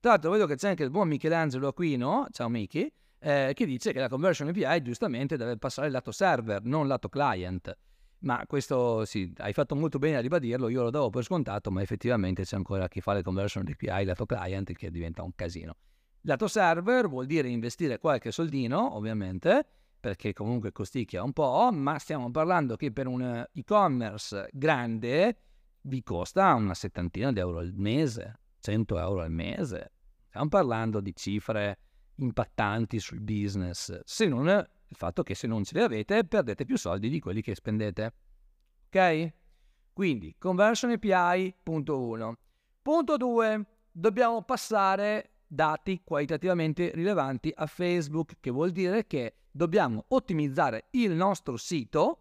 Tra 0.00 0.12
l'altro 0.12 0.30
vedo 0.30 0.46
che 0.46 0.56
c'è 0.56 0.70
anche 0.70 0.84
il 0.84 0.90
buon 0.90 1.08
Michelangelo 1.08 1.68
Aquino 1.68 2.26
ciao 2.30 2.48
Michi 2.48 2.90
eh, 3.18 3.52
che 3.52 3.66
dice 3.66 3.92
che 3.92 4.00
la 4.00 4.08
conversion 4.08 4.48
API 4.48 4.80
giustamente 4.80 5.36
deve 5.36 5.58
passare 5.58 5.90
lato 5.90 6.12
server 6.12 6.62
non 6.62 6.86
lato 6.86 7.10
client 7.10 7.76
ma 8.26 8.44
questo 8.46 9.04
sì, 9.04 9.32
hai 9.36 9.52
fatto 9.52 9.76
molto 9.76 9.98
bene 9.98 10.16
a 10.16 10.20
ribadirlo, 10.20 10.68
io 10.68 10.82
lo 10.82 10.90
davo 10.90 11.10
per 11.10 11.22
scontato, 11.22 11.70
ma 11.70 11.80
effettivamente 11.80 12.42
c'è 12.42 12.56
ancora 12.56 12.88
chi 12.88 13.00
fa 13.00 13.12
le 13.12 13.22
conversion 13.22 13.64
di 13.64 13.76
API 13.78 14.04
lato 14.04 14.26
client 14.26 14.72
che 14.72 14.90
diventa 14.90 15.22
un 15.22 15.32
casino. 15.34 15.76
Lato 16.22 16.48
server 16.48 17.08
vuol 17.08 17.26
dire 17.26 17.48
investire 17.48 17.98
qualche 17.98 18.32
soldino, 18.32 18.96
ovviamente, 18.96 19.64
perché 20.00 20.32
comunque 20.32 20.72
costicchia 20.72 21.22
un 21.22 21.32
po', 21.32 21.70
ma 21.72 22.00
stiamo 22.00 22.28
parlando 22.32 22.74
che 22.74 22.90
per 22.90 23.06
un 23.06 23.46
e-commerce 23.52 24.48
grande 24.52 25.38
vi 25.82 26.02
costa 26.02 26.52
una 26.54 26.74
settantina 26.74 27.30
di 27.30 27.38
euro 27.38 27.58
al 27.58 27.72
mese, 27.76 28.40
100 28.58 28.98
euro 28.98 29.20
al 29.20 29.30
mese. 29.30 29.92
Stiamo 30.26 30.48
parlando 30.48 31.00
di 31.00 31.14
cifre 31.14 31.78
impattanti 32.16 32.98
sul 32.98 33.20
business, 33.20 34.00
se 34.02 34.26
non 34.26 34.48
il 34.88 34.96
fatto 34.96 35.22
che 35.22 35.34
se 35.34 35.46
non 35.46 35.64
ce 35.64 35.76
li 35.76 35.82
avete 35.82 36.24
perdete 36.24 36.64
più 36.64 36.76
soldi 36.76 37.08
di 37.08 37.20
quelli 37.20 37.42
che 37.42 37.54
spendete. 37.54 38.12
Ok? 38.86 39.32
Quindi 39.92 40.34
conversion 40.38 40.90
API 40.90 41.54
punto 41.62 42.00
1. 42.00 42.38
Punto 42.82 43.16
2. 43.16 43.66
Dobbiamo 43.90 44.42
passare 44.42 45.30
dati 45.46 46.02
qualitativamente 46.04 46.90
rilevanti 46.92 47.52
a 47.54 47.66
Facebook, 47.66 48.36
che 48.40 48.50
vuol 48.50 48.70
dire 48.70 49.06
che 49.06 49.36
dobbiamo 49.50 50.04
ottimizzare 50.08 50.88
il 50.90 51.12
nostro 51.12 51.56
sito 51.56 52.20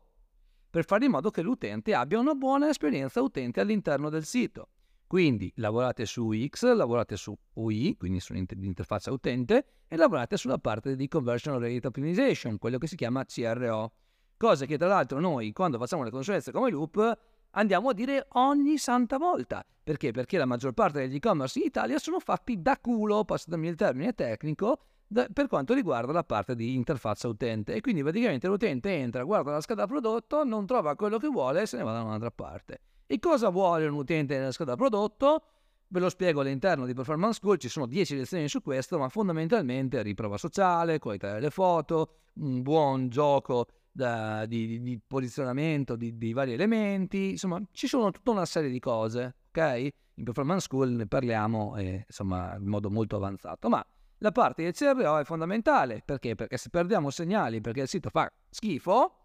per 0.69 0.86
fare 0.86 1.05
in 1.05 1.12
modo 1.12 1.31
che 1.31 1.41
l'utente 1.41 1.93
abbia 1.93 2.19
una 2.19 2.34
buona 2.34 2.69
esperienza 2.69 3.22
utente 3.22 3.60
all'interno 3.60 4.10
del 4.10 4.25
sito. 4.25 4.69
Quindi 5.08 5.52
lavorate 5.58 6.06
su 6.06 6.26
UX, 6.26 6.74
lavorate 6.74 7.16
su 7.16 7.38
UI, 7.54 7.96
quindi 7.98 8.20
sull'interfaccia 8.20 9.12
utente, 9.12 9.66
e 9.88 9.98
lavorate 9.98 10.36
sulla 10.36 10.58
parte 10.58 10.96
di 10.96 11.08
Conversion 11.08 11.60
Rate 11.60 11.88
Optimization, 11.88 12.58
quello 12.58 12.78
che 12.80 12.88
si 12.88 12.96
chiama 12.96 13.24
CRO. 13.24 13.92
Cose 14.36 14.66
che 14.66 14.78
tra 14.78 14.88
l'altro 14.88 15.20
noi, 15.20 15.54
quando 15.54 15.78
facciamo 15.78 16.04
le 16.04 16.10
consulenze 16.10 16.52
come 16.52 16.72
Loop, 16.72 17.18
andiamo 17.52 17.90
a 17.90 17.94
dire 17.94 18.28
ogni 18.34 18.78
santa 18.78 19.18
volta. 19.18 19.64
Perché? 19.84 20.12
Perché 20.12 20.40
la 20.40 20.46
maggior 20.46 20.74
parte 20.74 21.00
degli 21.00 21.16
e-commerce 21.16 21.60
in 21.60 21.66
Italia 21.66 22.00
sono 22.00 22.20
fatti 22.20 22.62
da 22.62 22.78
culo, 22.80 23.24
passatemi 23.24 23.68
il 23.68 23.76
termine 23.76 24.14
tecnico, 24.14 24.80
da, 25.08 25.28
per 25.32 25.48
quanto 25.48 25.76
riguarda 25.76 26.12
la 26.12 26.24
parte 26.24 26.56
di 26.56 26.74
interfaccia 26.74 27.28
utente. 27.28 27.76
E 27.76 27.82
quindi 27.82 28.02
praticamente 28.02 28.48
l'utente 28.48 28.90
entra, 28.90 29.24
guarda 29.24 29.52
la 29.52 29.62
scheda 29.62 29.86
prodotto, 29.86 30.44
non 30.44 30.66
trova 30.66 30.96
quello 30.96 31.20
che 31.20 31.28
vuole 31.28 31.62
e 31.62 31.66
se 31.68 31.78
ne 31.78 31.84
va 31.84 31.94
da 31.94 32.02
un'altra 32.02 32.32
parte. 32.32 32.80
E 33.08 33.20
cosa 33.20 33.50
vuole 33.50 33.86
un 33.86 33.96
utente 33.96 34.38
nella 34.38 34.52
scheda 34.52 34.76
prodotto? 34.76 35.44
Ve 35.88 36.00
lo 36.00 36.10
spiego 36.10 36.42
all'interno 36.42 36.86
di 36.86 36.94
Performance 36.94 37.36
School, 37.36 37.58
ci 37.58 37.70
sono 37.70 37.86
10 37.86 38.18
lezioni 38.18 38.48
su 38.48 38.62
questo, 38.62 38.98
ma 38.98 39.08
fondamentalmente 39.10 40.02
riprova 40.02 40.38
sociale, 40.38 40.98
qualità 40.98 41.34
delle 41.34 41.52
foto, 41.52 42.22
un 42.36 42.64
buon 42.64 43.10
gioco 43.10 43.68
da, 43.92 44.46
di, 44.48 44.82
di, 44.82 45.00
posizionamento 45.06 45.96
di, 45.96 46.18
di, 46.18 46.34
vari 46.34 46.54
elementi, 46.54 47.30
insomma 47.30 47.62
ci 47.72 47.88
sono 47.88 48.10
tutta 48.10 48.32
una 48.32 48.46
serie 48.46 48.70
di 48.70 48.80
cose, 48.80 49.36
ok? 49.50 49.90
In 50.16 50.24
Performance 50.24 50.66
School 50.66 50.90
ne 50.90 51.08
parliamo 51.08 51.78
eh, 51.78 52.04
insomma 52.08 52.56
in 52.56 52.66
modo 52.66 52.90
molto 52.90 53.16
avanzato, 53.16 53.70
ma 53.70 53.86
la 54.18 54.32
parte 54.32 54.64
del 54.64 54.74
CRO 54.74 55.20
è 55.20 55.24
fondamentale, 55.24 56.02
perché? 56.04 56.34
Perché 56.34 56.58
se 56.58 56.70
perdiamo 56.70 57.12
segnali 57.12 57.62
perché 57.62 57.82
il 57.82 57.88
sito 57.88 58.10
fa 58.10 58.30
schifo, 58.50 59.15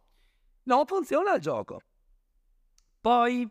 non 0.65 0.85
funziona 0.85 1.35
il 1.35 1.41
gioco. 1.41 1.81
Poi 3.01 3.51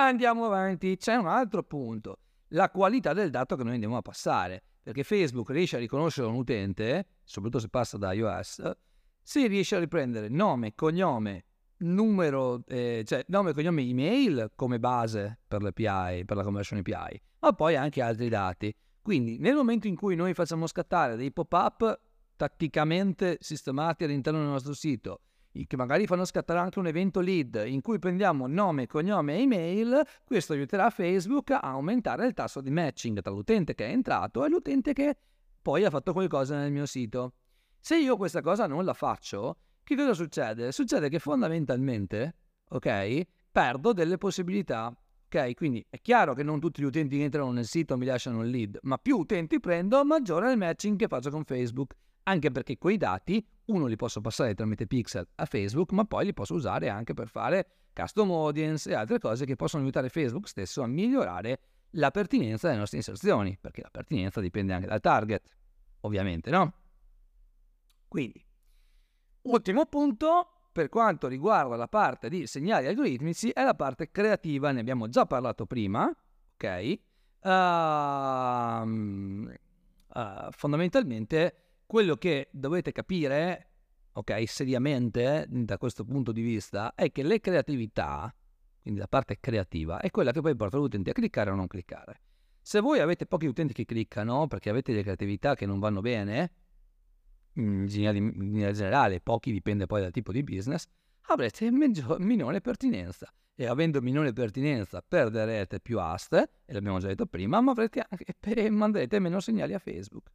Andiamo 0.00 0.44
avanti, 0.44 0.96
c'è 0.96 1.16
un 1.16 1.26
altro 1.26 1.64
punto, 1.64 2.20
la 2.50 2.70
qualità 2.70 3.12
del 3.12 3.30
dato 3.30 3.56
che 3.56 3.64
noi 3.64 3.74
andiamo 3.74 3.96
a 3.96 4.00
passare, 4.00 4.62
perché 4.80 5.02
Facebook 5.02 5.50
riesce 5.50 5.74
a 5.74 5.80
riconoscere 5.80 6.28
un 6.28 6.36
utente, 6.36 7.06
soprattutto 7.24 7.58
se 7.60 7.68
passa 7.68 7.98
da 7.98 8.12
iOS, 8.12 8.76
se 9.20 9.46
riesce 9.48 9.74
a 9.74 9.80
riprendere 9.80 10.28
nome, 10.28 10.76
cognome, 10.76 11.46
numero, 11.78 12.62
eh, 12.68 13.02
cioè 13.04 13.24
nome, 13.26 13.52
cognome, 13.52 13.82
email 13.82 14.52
come 14.54 14.78
base 14.78 15.40
per 15.48 15.62
l'API, 15.62 16.24
per 16.24 16.36
la 16.36 16.44
conversion 16.44 16.78
API, 16.78 17.20
ma 17.40 17.52
poi 17.52 17.74
anche 17.74 18.00
altri 18.00 18.28
dati. 18.28 18.72
Quindi 19.02 19.38
nel 19.38 19.56
momento 19.56 19.88
in 19.88 19.96
cui 19.96 20.14
noi 20.14 20.32
facciamo 20.32 20.68
scattare 20.68 21.16
dei 21.16 21.32
pop-up 21.32 22.00
tatticamente 22.36 23.38
sistemati 23.40 24.04
all'interno 24.04 24.38
del 24.38 24.48
nostro 24.48 24.74
sito, 24.74 25.22
che 25.66 25.76
magari 25.76 26.06
fanno 26.06 26.24
scattare 26.24 26.58
anche 26.58 26.78
un 26.78 26.86
evento 26.86 27.20
lead 27.20 27.64
in 27.66 27.80
cui 27.80 27.98
prendiamo 27.98 28.46
nome, 28.46 28.86
cognome 28.86 29.36
e 29.36 29.40
email, 29.42 30.02
questo 30.24 30.52
aiuterà 30.52 30.90
Facebook 30.90 31.50
a 31.50 31.60
aumentare 31.60 32.26
il 32.26 32.34
tasso 32.34 32.60
di 32.60 32.70
matching 32.70 33.20
tra 33.20 33.32
l'utente 33.32 33.74
che 33.74 33.86
è 33.86 33.90
entrato 33.90 34.44
e 34.44 34.48
l'utente 34.48 34.92
che 34.92 35.16
poi 35.60 35.84
ha 35.84 35.90
fatto 35.90 36.12
qualcosa 36.12 36.56
nel 36.56 36.70
mio 36.70 36.86
sito. 36.86 37.34
Se 37.80 37.96
io 37.96 38.16
questa 38.16 38.40
cosa 38.40 38.66
non 38.66 38.84
la 38.84 38.94
faccio, 38.94 39.58
che 39.82 39.96
cosa 39.96 40.14
succede? 40.14 40.72
Succede 40.72 41.08
che 41.08 41.18
fondamentalmente, 41.18 42.36
ok, 42.68 43.22
perdo 43.50 43.92
delle 43.92 44.18
possibilità. 44.18 44.94
Ok, 45.30 45.54
quindi 45.54 45.84
è 45.90 46.00
chiaro 46.00 46.32
che 46.32 46.42
non 46.42 46.58
tutti 46.58 46.80
gli 46.80 46.86
utenti 46.86 47.18
che 47.18 47.24
entrano 47.24 47.52
nel 47.52 47.66
sito 47.66 47.98
mi 47.98 48.06
lasciano 48.06 48.42
il 48.42 48.50
lead, 48.50 48.78
ma 48.82 48.96
più 48.96 49.18
utenti 49.18 49.60
prendo, 49.60 50.02
maggiore 50.04 50.48
è 50.48 50.52
il 50.52 50.56
matching 50.56 50.96
che 50.98 51.06
faccio 51.06 51.30
con 51.30 51.44
Facebook 51.44 51.94
anche 52.28 52.50
perché 52.50 52.76
quei 52.76 52.98
dati 52.98 53.44
uno 53.66 53.86
li 53.86 53.96
posso 53.96 54.20
passare 54.20 54.54
tramite 54.54 54.86
Pixel 54.86 55.26
a 55.36 55.44
Facebook, 55.46 55.92
ma 55.92 56.04
poi 56.04 56.26
li 56.26 56.34
posso 56.34 56.54
usare 56.54 56.88
anche 56.88 57.14
per 57.14 57.28
fare 57.28 57.68
custom 57.92 58.30
audience 58.30 58.88
e 58.90 58.94
altre 58.94 59.18
cose 59.18 59.44
che 59.44 59.56
possono 59.56 59.82
aiutare 59.82 60.08
Facebook 60.08 60.46
stesso 60.46 60.82
a 60.82 60.86
migliorare 60.86 61.60
la 61.92 62.10
pertinenza 62.10 62.68
delle 62.68 62.80
nostre 62.80 62.98
inserzioni, 62.98 63.56
perché 63.60 63.80
la 63.82 63.90
pertinenza 63.90 64.40
dipende 64.40 64.74
anche 64.74 64.86
dal 64.86 65.00
target, 65.00 65.42
ovviamente, 66.02 66.50
no? 66.50 66.72
Quindi, 68.06 68.44
ultimo 69.42 69.86
punto, 69.86 70.48
per 70.70 70.88
quanto 70.88 71.28
riguarda 71.28 71.76
la 71.76 71.88
parte 71.88 72.28
di 72.28 72.46
segnali 72.46 72.86
algoritmici, 72.86 73.50
è 73.50 73.64
la 73.64 73.74
parte 73.74 74.10
creativa, 74.10 74.70
ne 74.70 74.80
abbiamo 74.80 75.08
già 75.08 75.26
parlato 75.26 75.66
prima, 75.66 76.14
ok? 76.54 76.98
Uh, 77.40 77.48
uh, 80.18 80.50
fondamentalmente 80.50 81.67
quello 81.88 82.16
che 82.16 82.50
dovete 82.52 82.92
capire, 82.92 83.70
ok, 84.12 84.46
seriamente 84.46 85.46
da 85.48 85.78
questo 85.78 86.04
punto 86.04 86.32
di 86.32 86.42
vista, 86.42 86.94
è 86.94 87.10
che 87.10 87.22
le 87.22 87.40
creatività, 87.40 88.32
quindi 88.82 89.00
la 89.00 89.08
parte 89.08 89.38
creativa, 89.40 89.98
è 89.98 90.10
quella 90.10 90.30
che 90.30 90.42
poi 90.42 90.54
porta 90.54 90.76
l'utente 90.76 91.10
a 91.10 91.12
cliccare 91.14 91.50
o 91.50 91.54
non 91.54 91.66
cliccare. 91.66 92.20
Se 92.60 92.80
voi 92.80 93.00
avete 93.00 93.24
pochi 93.24 93.46
utenti 93.46 93.72
che 93.72 93.86
cliccano 93.86 94.46
perché 94.48 94.68
avete 94.68 94.90
delle 94.90 95.02
creatività 95.02 95.54
che 95.54 95.64
non 95.64 95.78
vanno 95.78 96.02
bene, 96.02 96.52
in 97.54 97.86
generale, 97.86 99.22
pochi 99.22 99.50
dipende 99.50 99.86
poi 99.86 100.02
dal 100.02 100.12
tipo 100.12 100.30
di 100.30 100.42
business, 100.42 100.86
avrete 101.28 101.70
minore 101.70 102.60
pertinenza. 102.60 103.32
E 103.54 103.66
avendo 103.66 104.02
minore 104.02 104.34
pertinenza 104.34 105.00
perderete 105.00 105.80
più 105.80 105.98
aste, 105.98 106.50
e 106.66 106.72
l'abbiamo 106.74 106.98
già 106.98 107.06
detto 107.06 107.24
prima, 107.24 107.62
ma 107.62 107.70
avrete 107.70 108.04
anche, 108.06 108.68
manderete 108.70 109.18
meno 109.20 109.40
segnali 109.40 109.72
a 109.72 109.78
Facebook 109.78 110.30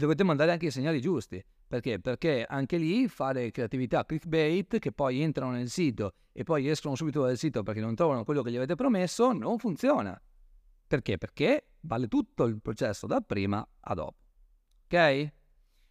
dovete 0.00 0.24
mandare 0.24 0.52
anche 0.52 0.66
i 0.66 0.70
segnali 0.70 1.00
giusti. 1.00 1.42
Perché? 1.66 2.00
Perché 2.00 2.44
anche 2.48 2.76
lì 2.76 3.08
fare 3.08 3.50
creatività 3.50 4.04
clickbait 4.04 4.78
che 4.78 4.92
poi 4.92 5.20
entrano 5.22 5.52
nel 5.52 5.68
sito 5.68 6.12
e 6.32 6.42
poi 6.42 6.68
escono 6.68 6.94
subito 6.94 7.22
dal 7.22 7.36
sito 7.36 7.62
perché 7.62 7.80
non 7.80 7.94
trovano 7.94 8.24
quello 8.24 8.42
che 8.42 8.50
gli 8.50 8.56
avete 8.56 8.74
promesso 8.74 9.32
non 9.32 9.58
funziona. 9.58 10.20
Perché? 10.86 11.16
Perché 11.16 11.68
vale 11.80 12.08
tutto 12.08 12.44
il 12.44 12.60
processo 12.60 13.06
da 13.06 13.20
prima 13.20 13.66
a 13.80 13.94
dopo. 13.94 14.16
Ok? 14.84 15.32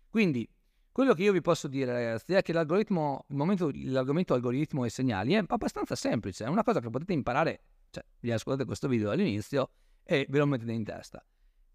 Quindi 0.10 0.48
quello 0.92 1.13
che 1.16 1.24
io 1.24 1.32
vi 1.32 1.42
posso 1.42 1.68
dire 1.68 1.92
ragazzi 1.92 2.34
è 2.34 2.42
che 2.44 2.54
l'algoritmo, 2.54 3.26
momento, 3.30 3.72
l'argomento 3.74 4.36
algoritmo 4.36 4.86
e 4.86 4.89
segnali 4.89 5.34
è 5.34 5.44
abbastanza 5.48 5.96
semplice, 5.96 6.46
è 6.46 6.48
una 6.48 6.63
cosa 6.63 6.80
che 6.80 6.89
potete 6.92 7.13
imparare, 7.13 7.63
cioè 7.89 8.06
vi 8.20 8.32
ascoltate 8.32 8.66
questo 8.66 8.88
video 8.88 9.10
all'inizio 9.10 9.72
e 10.04 10.28
ve 10.30 10.38
lo 10.38 10.46
mettete 10.46 10.72
in 10.72 10.84
testa. 10.84 11.26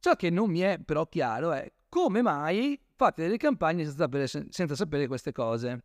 Ciò 0.01 0.15
che 0.15 0.31
non 0.31 0.51
mi 0.51 0.61
è 0.61 0.79
però 0.79 1.07
chiaro 1.09 1.53
è 1.53 1.73
come 1.89 2.23
mai 2.23 2.81
fate 2.95 3.23
delle 3.23 3.37
campagne 3.37 3.85
senza 3.85 3.99
sapere, 3.99 4.27
senza 4.27 4.75
sapere 4.75 5.07
queste 5.07 5.33
cose. 5.33 5.85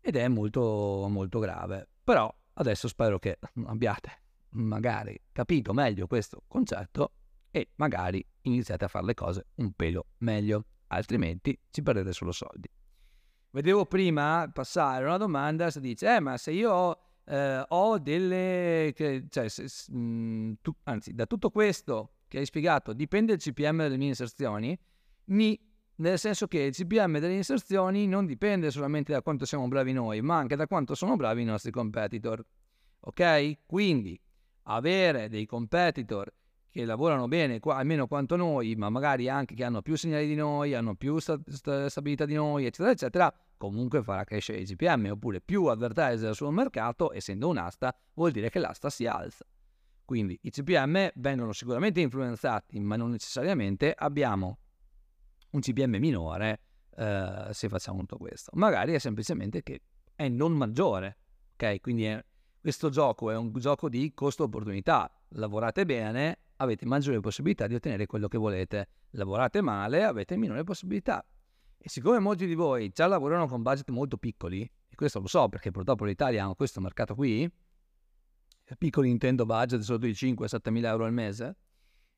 Ed 0.00 0.16
è 0.16 0.28
molto, 0.28 1.06
molto 1.08 1.38
grave. 1.38 1.88
Però 2.04 2.32
adesso 2.54 2.88
spero 2.88 3.18
che 3.18 3.38
abbiate 3.66 4.22
magari 4.50 5.20
capito 5.32 5.72
meglio 5.72 6.06
questo 6.06 6.42
concetto 6.46 7.12
e 7.50 7.70
magari 7.76 8.24
iniziate 8.42 8.84
a 8.84 8.88
fare 8.88 9.06
le 9.06 9.14
cose 9.14 9.46
un 9.56 9.72
pelo 9.72 10.06
meglio, 10.18 10.66
altrimenti 10.88 11.58
ci 11.70 11.82
perdete 11.82 12.12
solo 12.12 12.32
soldi. 12.32 12.68
Vedevo 13.50 13.86
prima 13.86 14.50
passare 14.52 15.04
una 15.04 15.16
domanda, 15.16 15.70
si 15.70 15.80
dice, 15.80 16.16
eh 16.16 16.20
ma 16.20 16.36
se 16.36 16.50
io 16.50 16.98
eh, 17.24 17.64
ho 17.66 17.98
delle... 17.98 18.92
cioè, 19.28 19.48
se, 19.48 19.92
mh, 19.92 20.54
tu, 20.60 20.74
anzi, 20.84 21.14
da 21.14 21.26
tutto 21.26 21.50
questo 21.50 22.16
che 22.34 22.40
hai 22.40 22.46
spiegato 22.46 22.92
dipende 22.92 23.34
il 23.34 23.38
CPM 23.38 23.82
delle 23.82 23.96
mie 23.96 24.08
inserzioni, 24.08 24.76
ni, 25.26 25.56
nel 25.96 26.18
senso 26.18 26.48
che 26.48 26.62
il 26.62 26.72
CPM 26.72 27.20
delle 27.20 27.34
inserzioni 27.34 28.08
non 28.08 28.26
dipende 28.26 28.72
solamente 28.72 29.12
da 29.12 29.22
quanto 29.22 29.44
siamo 29.44 29.68
bravi 29.68 29.92
noi, 29.92 30.20
ma 30.20 30.36
anche 30.36 30.56
da 30.56 30.66
quanto 30.66 30.96
sono 30.96 31.14
bravi 31.14 31.42
i 31.42 31.44
nostri 31.44 31.70
competitor. 31.70 32.44
Ok? 33.06 33.58
Quindi 33.66 34.20
avere 34.64 35.28
dei 35.28 35.46
competitor 35.46 36.32
che 36.70 36.84
lavorano 36.84 37.28
bene, 37.28 37.60
almeno 37.62 38.08
quanto 38.08 38.34
noi, 38.34 38.74
ma 38.74 38.90
magari 38.90 39.28
anche 39.28 39.54
che 39.54 39.62
hanno 39.62 39.80
più 39.80 39.94
segnali 39.94 40.26
di 40.26 40.34
noi, 40.34 40.74
hanno 40.74 40.96
più 40.96 41.20
sta- 41.20 41.38
sta- 41.46 41.88
stabilità 41.88 42.24
di 42.24 42.34
noi, 42.34 42.64
eccetera, 42.64 42.90
eccetera, 42.90 43.32
comunque 43.56 44.02
farà 44.02 44.24
crescere 44.24 44.58
i 44.58 44.64
CPM, 44.64 45.10
oppure 45.12 45.40
più 45.40 45.66
advertiser 45.66 46.34
sul 46.34 46.52
mercato, 46.52 47.14
essendo 47.14 47.46
un'asta, 47.46 47.94
vuol 48.14 48.32
dire 48.32 48.50
che 48.50 48.58
l'asta 48.58 48.90
si 48.90 49.06
alza. 49.06 49.46
Quindi 50.04 50.38
i 50.42 50.50
CPM 50.50 51.10
vengono 51.14 51.52
sicuramente 51.52 52.00
influenzati, 52.00 52.78
ma 52.80 52.96
non 52.96 53.10
necessariamente 53.10 53.94
abbiamo 53.96 54.58
un 55.50 55.60
CPM 55.60 55.96
minore 55.96 56.60
eh, 56.96 57.48
se 57.52 57.68
facciamo 57.68 58.00
tutto 58.00 58.18
questo. 58.18 58.50
Magari 58.54 58.92
è 58.92 58.98
semplicemente 58.98 59.62
che 59.62 59.80
è 60.14 60.28
non 60.28 60.52
maggiore, 60.52 61.18
ok? 61.54 61.80
Quindi 61.80 62.04
è, 62.04 62.24
questo 62.60 62.90
gioco 62.90 63.30
è 63.30 63.36
un 63.36 63.52
gioco 63.54 63.88
di 63.88 64.12
costo-opportunità. 64.14 65.10
Lavorate 65.28 65.84
bene, 65.86 66.38
avete 66.56 66.86
maggiori 66.86 67.18
possibilità 67.20 67.66
di 67.66 67.74
ottenere 67.74 68.06
quello 68.06 68.28
che 68.28 68.38
volete. 68.38 68.88
Lavorate 69.10 69.60
male, 69.60 70.04
avete 70.04 70.36
minore 70.36 70.64
possibilità. 70.64 71.24
E 71.78 71.88
siccome 71.88 72.18
molti 72.18 72.46
di 72.46 72.54
voi 72.54 72.90
già 72.90 73.06
lavorano 73.06 73.46
con 73.46 73.62
budget 73.62 73.90
molto 73.90 74.16
piccoli, 74.16 74.62
e 74.62 74.94
questo 74.94 75.20
lo 75.20 75.26
so 75.26 75.48
perché 75.48 75.70
purtroppo 75.70 76.04
l'Italia 76.04 76.46
ha 76.46 76.54
questo 76.54 76.80
mercato 76.80 77.14
qui, 77.14 77.50
piccoli 78.78 79.10
intendo 79.10 79.44
budget 79.44 79.80
sotto 79.82 80.06
i 80.06 80.12
5-7 80.12 80.70
mila 80.70 80.90
euro 80.90 81.04
al 81.04 81.12
mese, 81.12 81.56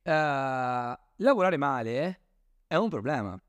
eh, 0.02 0.98
lavorare 1.16 1.56
male 1.56 2.20
è 2.66 2.76
un 2.76 2.88
problema. 2.88 3.40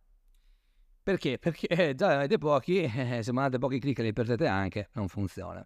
Perché? 1.03 1.37
Perché 1.37 1.93
già 1.95 2.15
avete 2.15 2.37
pochi, 2.37 2.81
eh, 2.83 3.21
se 3.23 3.31
mandate 3.31 3.59
pochi 3.59 3.79
click 3.79 3.99
li 3.99 4.13
perdete 4.13 4.47
anche, 4.47 4.89
non 4.93 5.07
funziona. 5.07 5.65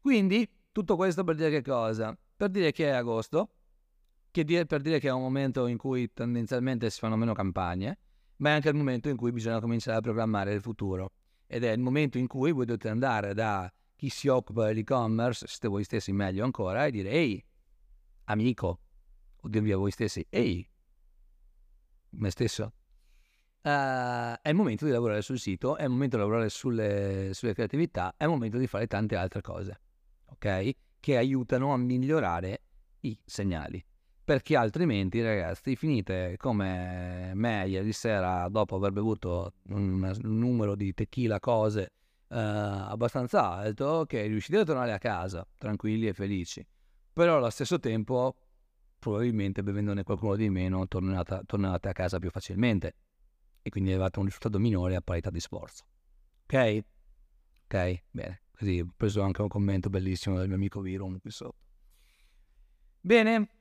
Quindi 0.00 0.46
tutto 0.72 0.96
questo 0.96 1.24
per 1.24 1.36
dire 1.36 1.50
che 1.50 1.62
cosa? 1.62 2.16
Per 2.36 2.50
dire 2.50 2.72
che 2.72 2.88
è 2.88 2.90
agosto, 2.90 3.54
che 4.30 4.44
dire, 4.44 4.66
per 4.66 4.80
dire 4.80 4.98
che 4.98 5.08
è 5.08 5.12
un 5.12 5.22
momento 5.22 5.66
in 5.66 5.78
cui 5.78 6.12
tendenzialmente 6.12 6.90
si 6.90 6.98
fanno 6.98 7.16
meno 7.16 7.32
campagne, 7.32 7.98
ma 8.38 8.50
è 8.50 8.52
anche 8.52 8.68
il 8.68 8.74
momento 8.74 9.08
in 9.08 9.16
cui 9.16 9.30
bisogna 9.30 9.60
cominciare 9.60 9.98
a 9.98 10.00
programmare 10.00 10.52
il 10.52 10.60
futuro. 10.60 11.12
Ed 11.46 11.62
è 11.62 11.70
il 11.70 11.80
momento 11.80 12.18
in 12.18 12.26
cui 12.26 12.50
voi 12.50 12.66
dovete 12.66 12.88
andare 12.88 13.32
da 13.32 13.72
chi 13.94 14.08
si 14.08 14.28
occupa 14.28 14.66
dell'e-commerce, 14.66 15.46
siete 15.46 15.68
voi 15.68 15.84
stessi 15.84 16.12
meglio 16.12 16.44
ancora, 16.44 16.86
e 16.86 16.90
dire 16.90 17.10
ehi, 17.10 17.44
amico, 18.24 18.80
o 19.36 19.48
dirvi 19.48 19.72
a 19.72 19.76
voi 19.76 19.90
stessi, 19.90 20.24
ehi, 20.28 20.68
me 22.10 22.30
stesso, 22.30 22.72
Uh, 23.64 24.36
è 24.42 24.50
il 24.50 24.54
momento 24.54 24.84
di 24.84 24.90
lavorare 24.90 25.22
sul 25.22 25.38
sito, 25.38 25.78
è 25.78 25.84
il 25.84 25.88
momento 25.88 26.16
di 26.16 26.22
lavorare 26.22 26.50
sulle, 26.50 27.30
sulle, 27.32 27.54
creatività, 27.54 28.12
è 28.14 28.24
il 28.24 28.28
momento 28.28 28.58
di 28.58 28.66
fare 28.66 28.86
tante 28.86 29.16
altre 29.16 29.40
cose, 29.40 29.80
ok? 30.26 30.70
Che 31.00 31.16
aiutano 31.16 31.72
a 31.72 31.78
migliorare 31.78 32.60
i 33.00 33.18
segnali 33.24 33.82
perché 34.24 34.56
altrimenti 34.56 35.20
ragazzi 35.20 35.76
finite 35.76 36.36
come 36.38 37.32
me 37.34 37.68
ieri 37.68 37.92
sera 37.92 38.48
dopo 38.48 38.76
aver 38.76 38.90
bevuto 38.90 39.52
un, 39.68 40.14
numero 40.22 40.74
di 40.74 40.94
tequila 40.94 41.38
cose 41.40 41.92
abbastanza 42.38 43.50
alto 43.50 44.04
che 44.06 44.26
riuscite 44.26 44.58
a 44.58 44.64
tornare 44.64 44.92
a 44.92 44.98
casa 44.98 45.46
tranquilli 45.56 46.08
e 46.08 46.12
felici. 46.12 46.66
Però 47.12 47.36
allo 47.36 47.50
stesso 47.50 47.78
tempo 47.78 48.36
probabilmente 48.98 49.62
bevendone 49.62 50.02
qualcuno 50.02 50.34
di 50.34 50.48
meno 50.48 50.86
tornate, 50.88 51.42
tornate 51.46 51.88
a 51.88 51.92
casa 51.92 52.18
più 52.18 52.30
facilmente. 52.30 52.96
E 53.62 53.70
quindi 53.70 53.92
avete 53.92 54.18
un 54.18 54.26
risultato 54.26 54.58
minore 54.58 54.96
a 54.96 55.00
parità 55.00 55.30
di 55.30 55.40
sforzo. 55.40 55.84
Ok? 56.44 56.84
ok? 57.64 58.02
bene. 58.10 58.42
Così 58.56 58.80
ho 58.80 58.92
preso 58.96 59.22
anche 59.22 59.42
un 59.42 59.48
commento 59.48 59.88
bellissimo 59.88 60.36
del 60.38 60.46
mio 60.46 60.56
amico 60.56 60.80
Virum 60.80 61.18
qui 61.18 61.30
sotto. 61.30 61.56
Bene 63.00 63.53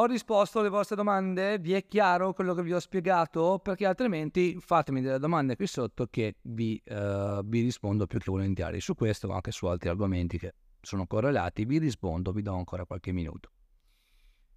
ho 0.00 0.04
risposto 0.04 0.60
alle 0.60 0.68
vostre 0.68 0.94
domande? 0.94 1.58
Vi 1.58 1.72
è 1.72 1.84
chiaro 1.84 2.32
quello 2.32 2.54
che 2.54 2.62
vi 2.62 2.72
ho 2.72 2.78
spiegato? 2.78 3.58
Perché 3.60 3.84
altrimenti 3.84 4.56
fatemi 4.60 5.00
delle 5.00 5.18
domande 5.18 5.56
qui 5.56 5.66
sotto 5.66 6.06
che 6.06 6.36
vi, 6.42 6.80
uh, 6.86 7.42
vi 7.44 7.62
rispondo 7.62 8.06
più 8.06 8.20
che 8.20 8.30
volentieri 8.30 8.80
su 8.80 8.94
questo, 8.94 9.26
ma 9.26 9.34
anche 9.34 9.50
su 9.50 9.66
altri 9.66 9.88
argomenti 9.88 10.38
che 10.38 10.54
sono 10.80 11.06
correlati. 11.08 11.64
Vi 11.64 11.78
rispondo, 11.78 12.30
vi 12.30 12.42
do 12.42 12.54
ancora 12.54 12.84
qualche 12.84 13.10
minuto. 13.10 13.50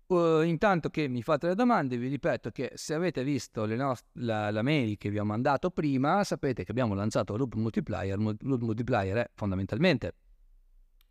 Uh, 0.05 0.41
intanto 0.41 0.89
che 0.89 1.07
mi 1.07 1.23
fate 1.23 1.47
le 1.47 1.55
domande, 1.55 1.97
vi 1.97 2.07
ripeto 2.07 2.51
che 2.51 2.73
se 2.75 2.93
avete 2.93 3.23
visto 3.23 3.65
nost- 3.65 4.09
la, 4.13 4.51
la, 4.51 4.61
mail 4.61 4.97
che 4.97 5.09
vi 5.09 5.17
ho 5.17 5.25
mandato 5.25 5.71
prima, 5.71 6.23
sapete 6.23 6.63
che 6.63 6.71
abbiamo 6.71 6.93
lanciato 6.93 7.35
Loop 7.35 7.55
Multiplier. 7.55 8.19
Loop 8.19 8.61
Multiplier 8.61 9.17
è 9.17 9.29
fondamentalmente 9.33 10.13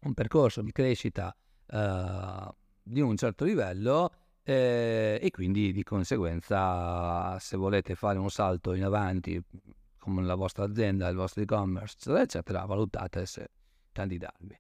un 0.02 0.14
percorso 0.14 0.62
di 0.62 0.70
crescita 0.70 1.34
uh, 1.66 2.54
di 2.82 3.00
un 3.00 3.16
certo 3.16 3.44
livello 3.44 4.12
eh, 4.42 5.18
e 5.20 5.30
quindi 5.30 5.72
di 5.72 5.82
conseguenza 5.82 7.38
se 7.38 7.56
volete 7.56 7.94
fare 7.94 8.18
un 8.18 8.30
salto 8.30 8.74
in 8.74 8.84
avanti 8.84 9.42
con 9.98 10.26
la 10.26 10.34
vostra 10.34 10.64
azienda, 10.64 11.08
il 11.08 11.16
vostro 11.16 11.42
e-commerce, 11.42 12.10
eccetera, 12.18 12.64
valutate 12.64 13.26
se 13.26 13.50
candidarvi. 13.92 14.58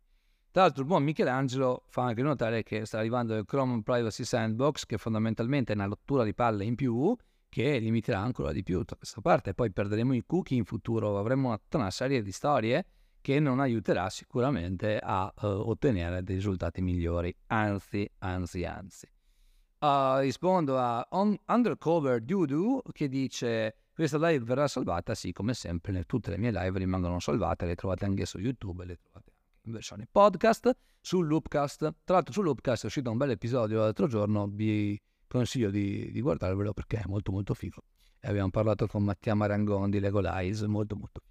Tra 0.52 0.62
l'altro 0.62 0.82
il 0.82 0.88
buon 0.88 1.04
Michelangelo 1.04 1.84
fa 1.86 2.04
anche 2.04 2.22
notare 2.22 2.62
che 2.62 2.84
sta 2.84 2.98
arrivando 2.98 3.36
il 3.36 3.44
Chrome 3.44 3.82
Privacy 3.82 4.24
Sandbox, 4.24 4.84
che 4.84 4.98
fondamentalmente 4.98 5.72
è 5.72 5.76
una 5.76 5.86
rottura 5.86 6.24
di 6.24 6.34
palle 6.34 6.64
in 6.64 6.74
più, 6.74 7.16
che 7.48 7.78
limiterà 7.78 8.18
ancora 8.18 8.52
di 8.52 8.62
più 8.62 8.78
tutta 8.78 8.96
questa 8.96 9.20
parte. 9.20 9.54
Poi 9.54 9.70
perderemo 9.70 10.12
i 10.12 10.24
cookie 10.26 10.58
in 10.58 10.64
futuro, 10.64 11.18
avremo 11.18 11.48
una, 11.48 11.60
una 11.72 11.90
serie 11.90 12.22
di 12.22 12.32
storie 12.32 12.84
che 13.20 13.38
non 13.38 13.60
aiuterà 13.60 14.08
sicuramente 14.08 14.98
a 14.98 15.32
uh, 15.42 15.46
ottenere 15.46 16.22
dei 16.22 16.36
risultati 16.36 16.80
migliori, 16.80 17.34
anzi, 17.48 18.10
anzi, 18.18 18.64
anzi. 18.64 19.08
Uh, 19.78 20.18
rispondo 20.18 20.78
a 20.78 21.06
on, 21.10 21.36
Undercover 21.46 22.20
Doodoo 22.20 22.82
che 22.92 23.08
dice 23.08 23.76
questa 23.94 24.18
live 24.18 24.44
verrà 24.44 24.66
salvata, 24.66 25.14
sì, 25.14 25.32
come 25.32 25.52
sempre, 25.54 26.04
tutte 26.04 26.30
le 26.30 26.38
mie 26.38 26.50
live 26.52 26.78
rimangono 26.78 27.18
salvate, 27.20 27.66
le 27.66 27.74
trovate 27.74 28.04
anche 28.04 28.24
su 28.24 28.38
YouTube, 28.38 28.84
le 28.84 28.96
trovate 28.96 29.30
anche 29.30 29.58
in 29.62 29.72
versione 29.72 30.08
podcast, 30.10 30.74
sul 31.00 31.26
Loopcast. 31.26 31.78
Tra 32.04 32.14
l'altro 32.14 32.32
su 32.32 32.42
Loopcast 32.42 32.84
è 32.84 32.86
uscito 32.86 33.10
un 33.10 33.18
bel 33.18 33.30
episodio 33.30 33.80
l'altro 33.80 34.06
giorno, 34.06 34.46
vi 34.46 34.98
consiglio 35.26 35.70
di, 35.70 36.10
di 36.10 36.20
guardarvelo 36.20 36.72
perché 36.72 36.98
è 36.98 37.04
molto 37.06 37.30
molto 37.30 37.54
figo. 37.54 37.82
E 38.20 38.28
abbiamo 38.28 38.50
parlato 38.50 38.86
con 38.86 39.02
Mattia 39.02 39.34
Marangon 39.34 39.90
di 39.90 40.00
Legolize, 40.00 40.66
molto 40.66 40.96
molto 40.96 41.20
figo. 41.20 41.29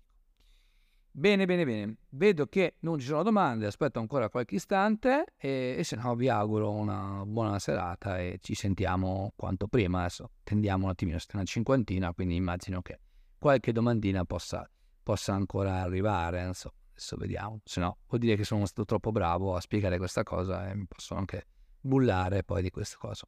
Bene, 1.20 1.46
bene, 1.46 1.66
bene. 1.66 1.98
Vedo 2.12 2.48
che 2.48 2.78
non 2.80 2.98
ci 2.98 3.08
sono 3.08 3.24
domande, 3.24 3.66
aspetto 3.66 4.00
ancora 4.00 4.30
qualche 4.30 4.56
istante 4.56 5.34
e, 5.36 5.76
e 5.78 5.84
se 5.84 5.98
no 5.98 6.16
vi 6.16 6.30
auguro 6.30 6.72
una 6.72 7.26
buona 7.26 7.60
serata 7.60 8.20
e 8.20 8.38
ci 8.42 8.56
sentiamo 8.56 9.34
quanto 9.36 9.68
prima. 9.68 10.00
Adesso 10.00 10.32
tendiamo 10.44 10.86
un 10.86 10.92
attimino, 10.92 11.18
siete 11.18 11.36
una 11.36 11.44
cinquantina, 11.44 12.14
quindi 12.14 12.36
immagino 12.36 12.82
che 12.82 13.02
qualche 13.38 13.74
domandina 13.74 14.24
possa, 14.24 14.66
possa 15.04 15.34
ancora 15.34 15.82
arrivare. 15.82 16.42
Insomma, 16.46 16.76
adesso 16.92 17.18
vediamo. 17.18 17.60
Se 17.66 17.82
no, 17.82 17.98
vuol 18.08 18.22
dire 18.22 18.38
che 18.38 18.46
sono 18.46 18.66
stato 18.66 18.86
troppo 18.86 19.12
bravo 19.12 19.58
a 19.58 19.60
spiegare 19.60 19.98
questa 19.98 20.24
cosa 20.24 20.70
e 20.70 20.76
mi 20.76 20.86
posso 20.88 21.16
anche 21.16 21.48
bullare 21.82 22.46
poi 22.46 22.62
di 22.62 22.70
questa 22.70 22.96
cosa. 22.98 23.28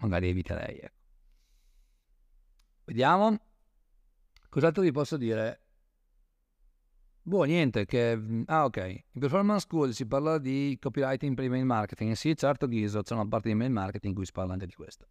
Magari 0.00 0.28
eviterei. 0.28 0.80
Ecco. 0.80 0.96
Vediamo. 2.84 3.38
Cos'altro 4.50 4.82
vi 4.82 4.92
posso 4.92 5.16
dire? 5.16 5.61
Boh, 7.24 7.44
niente, 7.44 7.86
che... 7.86 8.16
Mm, 8.16 8.42
ah, 8.46 8.64
ok. 8.64 8.76
In 9.12 9.20
Performance 9.20 9.60
School 9.66 9.92
si 9.92 10.06
parla 10.06 10.38
di 10.38 10.76
copywriting 10.80 11.36
per 11.36 11.44
email 11.44 11.64
marketing. 11.64 12.12
Sì, 12.14 12.36
certo, 12.36 12.66
Ghiso, 12.66 13.02
c'è 13.02 13.14
una 13.14 13.28
parte 13.28 13.48
di 13.48 13.54
email 13.54 13.70
marketing 13.70 14.06
in 14.06 14.14
cui 14.14 14.24
si 14.24 14.32
parla 14.32 14.54
anche 14.54 14.66
di 14.66 14.74
questo. 14.74 15.06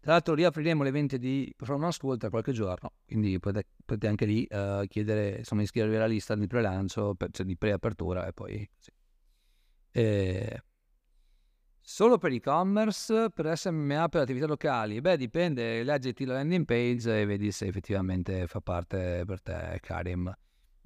Tra 0.00 0.12
l'altro 0.12 0.34
riapriremo 0.34 0.82
l'evento 0.82 1.18
di 1.18 1.52
Performance 1.54 1.96
School 1.98 2.16
tra 2.16 2.30
qualche 2.30 2.52
giorno, 2.52 2.92
quindi 3.04 3.38
potete, 3.38 3.68
potete 3.84 4.06
anche 4.06 4.24
lì 4.24 4.46
uh, 4.48 4.86
chiedere, 4.86 5.38
insomma, 5.38 5.62
iscrivervi 5.62 5.96
alla 5.96 6.06
lista 6.06 6.34
di 6.34 6.46
pre-lancio, 6.46 7.14
per, 7.14 7.30
cioè 7.32 7.44
di 7.44 7.56
pre-apertura 7.56 8.26
e 8.26 8.32
poi... 8.32 8.70
Sì. 8.78 8.90
E... 9.90 10.62
Solo 11.80 12.16
per 12.16 12.32
e-commerce, 12.32 13.30
per 13.30 13.56
SMA, 13.58 14.08
per 14.08 14.22
attività 14.22 14.46
locali? 14.46 15.00
Beh, 15.00 15.16
dipende, 15.16 15.82
leggiti 15.82 16.24
la 16.24 16.34
landing 16.34 16.64
page 16.64 17.20
e 17.20 17.26
vedi 17.26 17.50
se 17.50 17.66
effettivamente 17.66 18.46
fa 18.46 18.60
parte 18.60 19.24
per 19.26 19.42
te, 19.42 19.78
Karim 19.82 20.32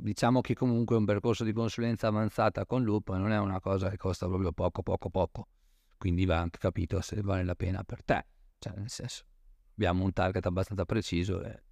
diciamo 0.02 0.40
che 0.40 0.54
comunque 0.54 0.96
un 0.96 1.04
percorso 1.04 1.44
di 1.44 1.52
consulenza 1.52 2.08
avanzata 2.08 2.66
con 2.66 2.82
Loop 2.82 3.10
non 3.10 3.30
è 3.30 3.38
una 3.38 3.60
cosa 3.60 3.88
che 3.88 3.96
costa 3.96 4.26
proprio 4.26 4.52
poco, 4.52 4.82
poco, 4.82 5.08
poco. 5.08 5.48
Quindi 5.96 6.24
va 6.24 6.38
anche 6.38 6.58
capito 6.58 7.00
se 7.00 7.20
vale 7.22 7.44
la 7.44 7.54
pena 7.54 7.84
per 7.84 8.02
te. 8.02 8.26
Cioè, 8.58 8.74
nel 8.76 8.90
senso, 8.90 9.24
abbiamo 9.74 10.02
un 10.02 10.12
target 10.12 10.44
abbastanza 10.44 10.84
preciso 10.84 11.40
e 11.42 11.62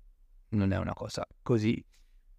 non 0.50 0.72
è 0.72 0.78
una 0.78 0.94
cosa 0.94 1.26
così 1.42 1.84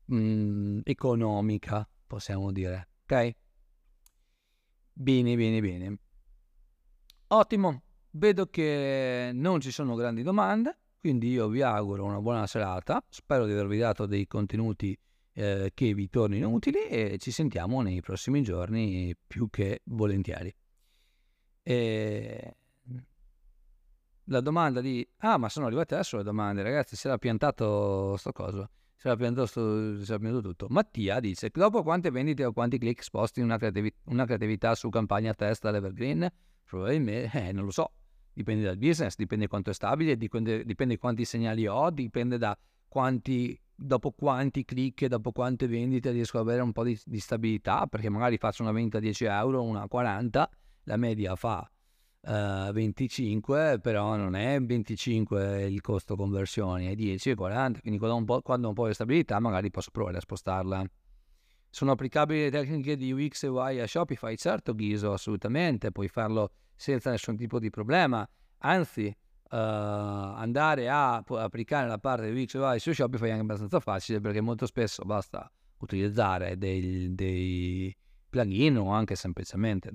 mh, 0.05 0.15
mm, 0.15 0.79
economica, 0.83 1.87
possiamo 2.07 2.51
dire. 2.53 2.87
Ok? 3.03 3.35
Bene, 4.93 5.35
bene, 5.35 5.59
bene. 5.59 5.97
Ottimo. 7.27 7.83
vedo 8.11 8.47
che 8.47 9.31
non 9.33 9.59
ci 9.59 9.71
sono 9.71 9.95
grandi 9.95 10.21
domande, 10.21 10.79
quindi 10.99 11.29
io 11.29 11.47
vi 11.49 11.61
auguro 11.61 12.05
una 12.05 12.19
buona 12.21 12.47
serata, 12.47 13.03
spero 13.09 13.45
di 13.45 13.51
avervi 13.51 13.77
dato 13.77 14.05
dei 14.05 14.27
contenuti 14.27 14.97
eh, 15.33 15.71
che 15.73 15.93
vi 15.93 16.09
tornino 16.09 16.49
utili 16.49 16.87
e 16.87 17.17
ci 17.19 17.31
sentiamo 17.31 17.81
nei 17.81 18.01
prossimi 18.01 18.41
giorni 18.43 19.15
più 19.27 19.49
che 19.49 19.81
volentieri. 19.85 20.53
E... 21.63 22.55
La 24.25 24.39
domanda 24.39 24.81
di... 24.81 25.07
Ah, 25.17 25.37
ma 25.37 25.49
sono 25.49 25.65
arrivate 25.65 25.95
adesso 25.95 26.17
le 26.17 26.23
domande, 26.23 26.63
ragazzi, 26.63 26.95
si 26.95 27.07
era 27.07 27.17
piantato 27.17 28.15
sto 28.17 28.31
coso 28.31 28.69
si 29.01 29.07
era 29.07 29.15
piantato, 29.15 29.47
sto, 29.47 30.03
si 30.03 30.11
era 30.11 30.19
piantato 30.19 30.47
tutto. 30.47 30.67
Mattia 30.69 31.19
dice: 31.19 31.49
Dopo 31.51 31.81
quante 31.81 32.11
vendite 32.11 32.45
o 32.45 32.53
quanti 32.53 32.77
click 32.77 33.01
sposti 33.01 33.41
una, 33.41 33.57
creativi- 33.57 33.91
una 34.05 34.25
creatività 34.25 34.75
su 34.75 34.89
campagna 34.89 35.33
test 35.33 35.65
all'Evergreen? 35.65 36.31
Probabilmente, 36.63 37.47
eh, 37.47 37.51
non 37.51 37.65
lo 37.65 37.71
so. 37.71 37.93
Dipende 38.31 38.63
dal 38.63 38.77
business, 38.77 39.15
dipende 39.15 39.47
quanto 39.47 39.71
è 39.71 39.73
stabile, 39.73 40.15
dipende, 40.17 40.63
dipende 40.65 40.99
quanti 40.99 41.25
segnali 41.25 41.65
ho, 41.65 41.89
dipende 41.89 42.37
da 42.37 42.55
quanti, 42.91 43.57
dopo 43.73 44.11
quanti 44.11 44.65
click, 44.65 45.05
dopo 45.05 45.31
quante 45.31 45.65
vendite 45.65 46.11
riesco 46.11 46.39
ad 46.39 46.43
avere 46.45 46.61
un 46.61 46.73
po' 46.73 46.83
di, 46.83 46.99
di 47.05 47.21
stabilità, 47.21 47.87
perché 47.87 48.09
magari 48.09 48.35
faccio 48.35 48.63
una 48.63 48.73
vendita 48.73 48.97
a 48.97 48.99
10 48.99 49.23
euro, 49.23 49.63
una 49.63 49.83
a 49.83 49.87
40, 49.87 50.49
la 50.83 50.97
media 50.97 51.37
fa 51.37 51.71
uh, 52.19 52.67
eh, 52.67 52.71
25, 52.73 53.79
però 53.79 54.17
non 54.17 54.35
è 54.35 54.59
25 54.59 55.63
il 55.63 55.79
costo 55.79 56.17
conversioni, 56.17 56.87
è 56.87 56.95
10 56.95 57.33
40, 57.33 57.79
quindi 57.79 57.97
quando 57.97 58.17
ho 58.17 58.19
un 58.19 58.25
po', 58.25 58.41
quando 58.41 58.65
ho 58.65 58.69
un 58.71 58.75
po' 58.75 58.87
di 58.87 58.93
stabilità 58.93 59.39
magari 59.39 59.71
posso 59.71 59.89
provare 59.89 60.17
a 60.17 60.21
spostarla. 60.21 60.83
Sono 61.69 61.91
applicabili 61.91 62.41
le 62.41 62.51
tecniche 62.51 62.97
di 62.97 63.13
UX 63.13 63.43
e 63.43 63.47
UI 63.47 63.79
a 63.79 63.87
Shopify? 63.87 64.35
Certo 64.35 64.75
Ghiso, 64.75 65.13
assolutamente, 65.13 65.93
puoi 65.93 66.09
farlo 66.09 66.51
senza 66.75 67.09
nessun 67.09 67.37
tipo 67.37 67.57
di 67.57 67.69
problema, 67.69 68.29
anzi 68.57 69.15
uh, 69.51 69.55
andare 69.55 70.89
a 70.89 71.15
applicare 71.15 71.87
la 71.87 71.97
parte 71.97 72.31
di 72.31 72.49
UI 72.53 72.79
su 72.79 72.93
Shopify 72.93 73.27
è 73.27 73.31
anche 73.31 73.43
abbastanza 73.43 73.79
facile 73.79 74.19
perché 74.19 74.41
molto 74.41 74.65
spesso 74.65 75.03
basta 75.03 75.51
utilizzare 75.77 76.57
dei, 76.57 77.13
dei 77.13 77.95
plugin 78.29 78.77
o 78.77 78.91
anche 78.91 79.15
semplicemente 79.15 79.93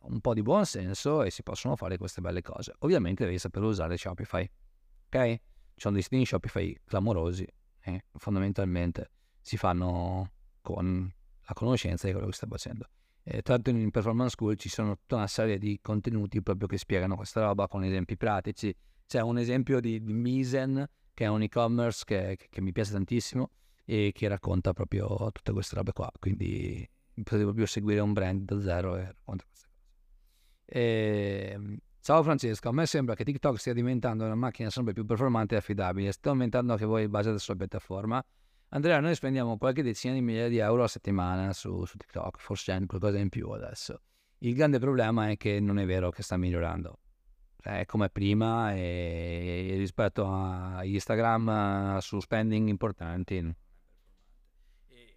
un 0.00 0.20
po' 0.20 0.34
di 0.34 0.42
buon 0.42 0.64
senso 0.66 1.22
e 1.22 1.30
si 1.30 1.42
possono 1.42 1.76
fare 1.76 1.96
queste 1.98 2.20
belle 2.20 2.42
cose. 2.42 2.74
Ovviamente 2.80 3.24
devi 3.24 3.38
saper 3.38 3.62
usare 3.62 3.96
Shopify, 3.96 4.48
ok? 5.06 5.34
Ci 5.34 5.82
sono 5.82 5.94
dei 5.94 6.02
siti 6.02 6.16
in 6.16 6.26
Shopify 6.26 6.74
clamorosi 6.84 7.46
e 7.80 8.04
fondamentalmente 8.14 9.10
si 9.40 9.56
fanno 9.56 10.30
con 10.60 11.12
la 11.46 11.54
conoscenza 11.54 12.06
di 12.06 12.12
quello 12.12 12.28
che 12.28 12.34
stai 12.34 12.48
facendo. 12.48 12.88
E 13.22 13.42
tra 13.42 13.54
l'altro 13.54 13.72
in 13.72 13.90
Performance 13.90 14.34
School 14.34 14.56
ci 14.56 14.68
sono 14.68 14.96
tutta 14.96 15.16
una 15.16 15.26
serie 15.26 15.58
di 15.58 15.80
contenuti 15.80 16.40
proprio 16.42 16.68
che 16.68 16.78
spiegano 16.78 17.16
questa 17.16 17.42
roba 17.42 17.66
con 17.66 17.82
esempi 17.82 18.16
pratici. 18.16 18.74
C'è 19.06 19.20
un 19.20 19.38
esempio 19.38 19.80
di, 19.80 20.02
di 20.02 20.12
Misen, 20.12 20.86
che 21.14 21.24
è 21.24 21.28
un 21.28 21.42
e-commerce 21.42 22.02
che, 22.04 22.36
che, 22.36 22.48
che 22.50 22.60
mi 22.60 22.72
piace 22.72 22.92
tantissimo 22.92 23.50
e 23.84 24.12
che 24.14 24.28
racconta 24.28 24.72
proprio 24.72 25.30
tutte 25.32 25.52
queste 25.52 25.76
robe 25.76 25.92
qua. 25.92 26.10
Quindi 26.18 26.88
potete 27.14 27.42
proprio 27.42 27.66
seguire 27.66 28.00
un 28.00 28.12
brand 28.12 28.42
da 28.42 28.60
zero 28.60 28.96
e 28.96 29.04
racconta 29.04 29.44
queste 29.46 29.66
e... 30.66 31.50
Ehm, 31.54 31.78
ciao 32.00 32.22
Francesco, 32.22 32.68
a 32.68 32.72
me 32.72 32.86
sembra 32.86 33.14
che 33.14 33.24
TikTok 33.24 33.58
stia 33.58 33.72
diventando 33.72 34.24
una 34.24 34.34
macchina 34.34 34.68
sempre 34.70 34.92
più 34.92 35.04
performante 35.06 35.54
e 35.54 35.58
affidabile. 35.58 36.12
Sto 36.12 36.30
aumentando 36.30 36.72
anche 36.72 36.84
voi 36.84 37.02
il 37.02 37.08
budget 37.08 37.36
sulla 37.36 37.56
piattaforma. 37.56 38.24
Andrea, 38.70 38.98
noi 39.00 39.14
spendiamo 39.14 39.56
qualche 39.58 39.82
decina 39.82 40.12
di 40.14 40.20
migliaia 40.20 40.48
di 40.48 40.58
euro 40.58 40.82
a 40.82 40.88
settimana 40.88 41.52
su, 41.52 41.84
su 41.84 41.96
TikTok, 41.96 42.38
forse 42.38 42.72
c'è 42.72 42.86
qualcosa 42.86 43.18
in 43.18 43.28
più 43.28 43.48
adesso. 43.50 44.02
Il 44.38 44.54
grande 44.54 44.78
problema 44.80 45.30
è 45.30 45.36
che 45.36 45.60
non 45.60 45.78
è 45.78 45.86
vero 45.86 46.10
che 46.10 46.22
sta 46.22 46.36
migliorando. 46.36 46.98
È 47.66 47.84
come 47.84 48.10
prima 48.10 48.76
e 48.76 49.74
rispetto 49.76 50.24
a 50.24 50.84
Instagram 50.84 51.98
su 51.98 52.20
spending 52.20 52.68
importanti. 52.68 53.54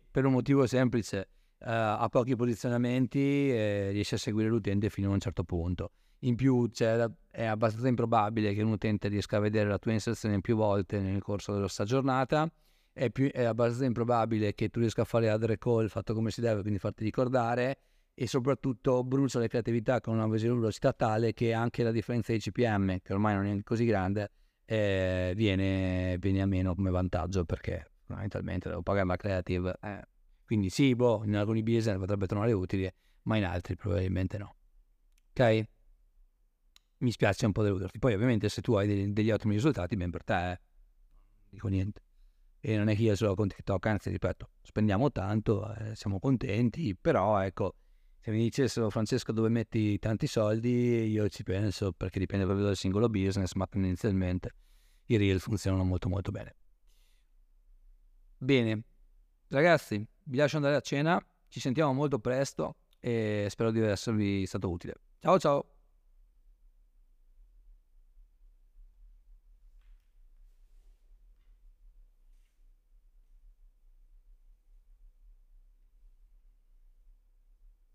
Per 0.09 0.25
un 0.25 0.31
motivo 0.31 0.65
semplice, 0.65 1.29
uh, 1.59 1.65
ha 1.67 2.07
pochi 2.09 2.35
posizionamenti 2.35 3.51
e 3.51 3.91
riesce 3.91 4.15
a 4.15 4.17
seguire 4.17 4.49
l'utente 4.49 4.89
fino 4.89 5.11
a 5.11 5.13
un 5.13 5.19
certo 5.19 5.43
punto. 5.43 5.91
In 6.21 6.35
più 6.35 6.65
cioè, 6.69 7.07
è 7.29 7.45
abbastanza 7.45 7.87
improbabile 7.87 8.55
che 8.55 8.63
un 8.63 8.71
utente 8.71 9.09
riesca 9.09 9.37
a 9.37 9.41
vedere 9.41 9.69
la 9.69 9.77
tua 9.77 9.91
inserzione 9.91 10.41
più 10.41 10.55
volte 10.55 10.99
nel 10.99 11.21
corso 11.21 11.53
della 11.53 11.67
sua 11.67 11.85
giornata, 11.85 12.51
è, 12.91 13.11
più, 13.11 13.29
è 13.29 13.43
abbastanza 13.43 13.85
improbabile 13.85 14.55
che 14.55 14.69
tu 14.69 14.79
riesca 14.79 15.03
a 15.03 15.05
fare 15.05 15.29
ad 15.29 15.43
recall 15.45 15.87
fatto 15.87 16.15
come 16.15 16.31
si 16.31 16.41
deve, 16.41 16.61
quindi 16.61 16.79
farti 16.79 17.03
ricordare 17.03 17.77
e 18.21 18.27
soprattutto 18.27 19.01
brucia 19.05 19.39
le 19.39 19.47
creatività 19.47 20.01
con 20.01 20.15
una 20.15 20.27
velocità 20.27 20.91
tale 20.91 21.31
che 21.31 21.53
anche 21.53 21.83
la 21.83 21.91
differenza 21.91 22.33
di 22.33 22.39
CPM, 22.39 22.99
che 22.99 23.13
ormai 23.13 23.33
non 23.33 23.45
è 23.45 23.63
così 23.63 23.85
grande, 23.85 24.29
eh, 24.65 25.31
viene, 25.37 26.17
viene, 26.19 26.41
a 26.41 26.45
meno 26.45 26.75
come 26.75 26.89
vantaggio 26.89 27.45
perché 27.45 27.91
fondamentalmente 28.03 28.67
devo 28.67 28.81
pagare 28.81 29.07
la 29.07 29.15
creative. 29.15 29.77
Eh 29.81 30.01
quindi 30.45 30.69
sì, 30.69 30.95
boh, 30.95 31.23
in 31.23 31.37
alcuni 31.37 31.63
business 31.63 31.97
potrebbe 31.97 32.27
tornare 32.27 32.51
utile, 32.51 32.93
ma 33.21 33.37
in 33.37 33.45
altri 33.45 33.77
probabilmente 33.77 34.37
no. 34.37 34.55
Ok? 35.29 35.67
Mi 36.97 37.11
spiace 37.11 37.45
un 37.45 37.53
po' 37.53 37.63
deluderti. 37.63 37.99
Poi 37.99 38.15
ovviamente 38.15 38.49
se 38.49 38.59
tu 38.59 38.73
hai 38.73 38.85
degli, 38.85 39.07
degli 39.13 39.31
ottimi 39.31 39.53
risultati, 39.53 39.95
ben 39.95 40.11
per 40.11 40.25
te, 40.25 40.51
eh. 40.51 40.59
dico 41.51 41.69
niente. 41.69 42.01
E 42.59 42.75
non 42.75 42.89
è 42.89 42.97
che 42.97 43.03
io 43.03 43.15
solo 43.15 43.33
con 43.35 43.47
TikTok, 43.47 43.85
anzi 43.85 44.09
ripeto, 44.09 44.49
spendiamo 44.61 45.09
tanto, 45.09 45.73
eh, 45.73 45.95
siamo 45.95 46.19
contenti, 46.19 46.93
però 46.97 47.39
ecco, 47.39 47.75
se 48.19 48.31
mi 48.31 48.39
dicessero 48.39 48.89
Francesco 48.89 49.31
dove 49.31 49.49
metti 49.49 49.97
tanti 49.97 50.27
soldi, 50.27 51.05
io 51.07 51.29
ci 51.29 51.43
penso 51.43 51.91
perché 51.93 52.19
dipende 52.19 52.45
proprio 52.45 52.65
dal 52.65 52.75
singolo 52.75 53.07
business, 53.07 53.53
ma 53.53 53.65
tendenzialmente 53.65 54.53
i 55.05 55.17
reel 55.17 55.39
funzionano 55.39 55.83
molto 55.83 56.09
molto 56.09 56.31
bene. 56.31 56.55
Bene, 58.37 58.83
ragazzi, 59.47 60.05
vi 60.23 60.37
lascio 60.37 60.57
andare 60.57 60.75
a 60.75 60.81
cena, 60.81 61.23
ci 61.47 61.59
sentiamo 61.59 61.93
molto 61.93 62.19
presto 62.19 62.75
e 62.99 63.47
spero 63.49 63.71
di 63.71 63.79
esservi 63.79 64.45
stato 64.45 64.69
utile. 64.69 64.95
Ciao 65.19 65.39
ciao! 65.39 65.78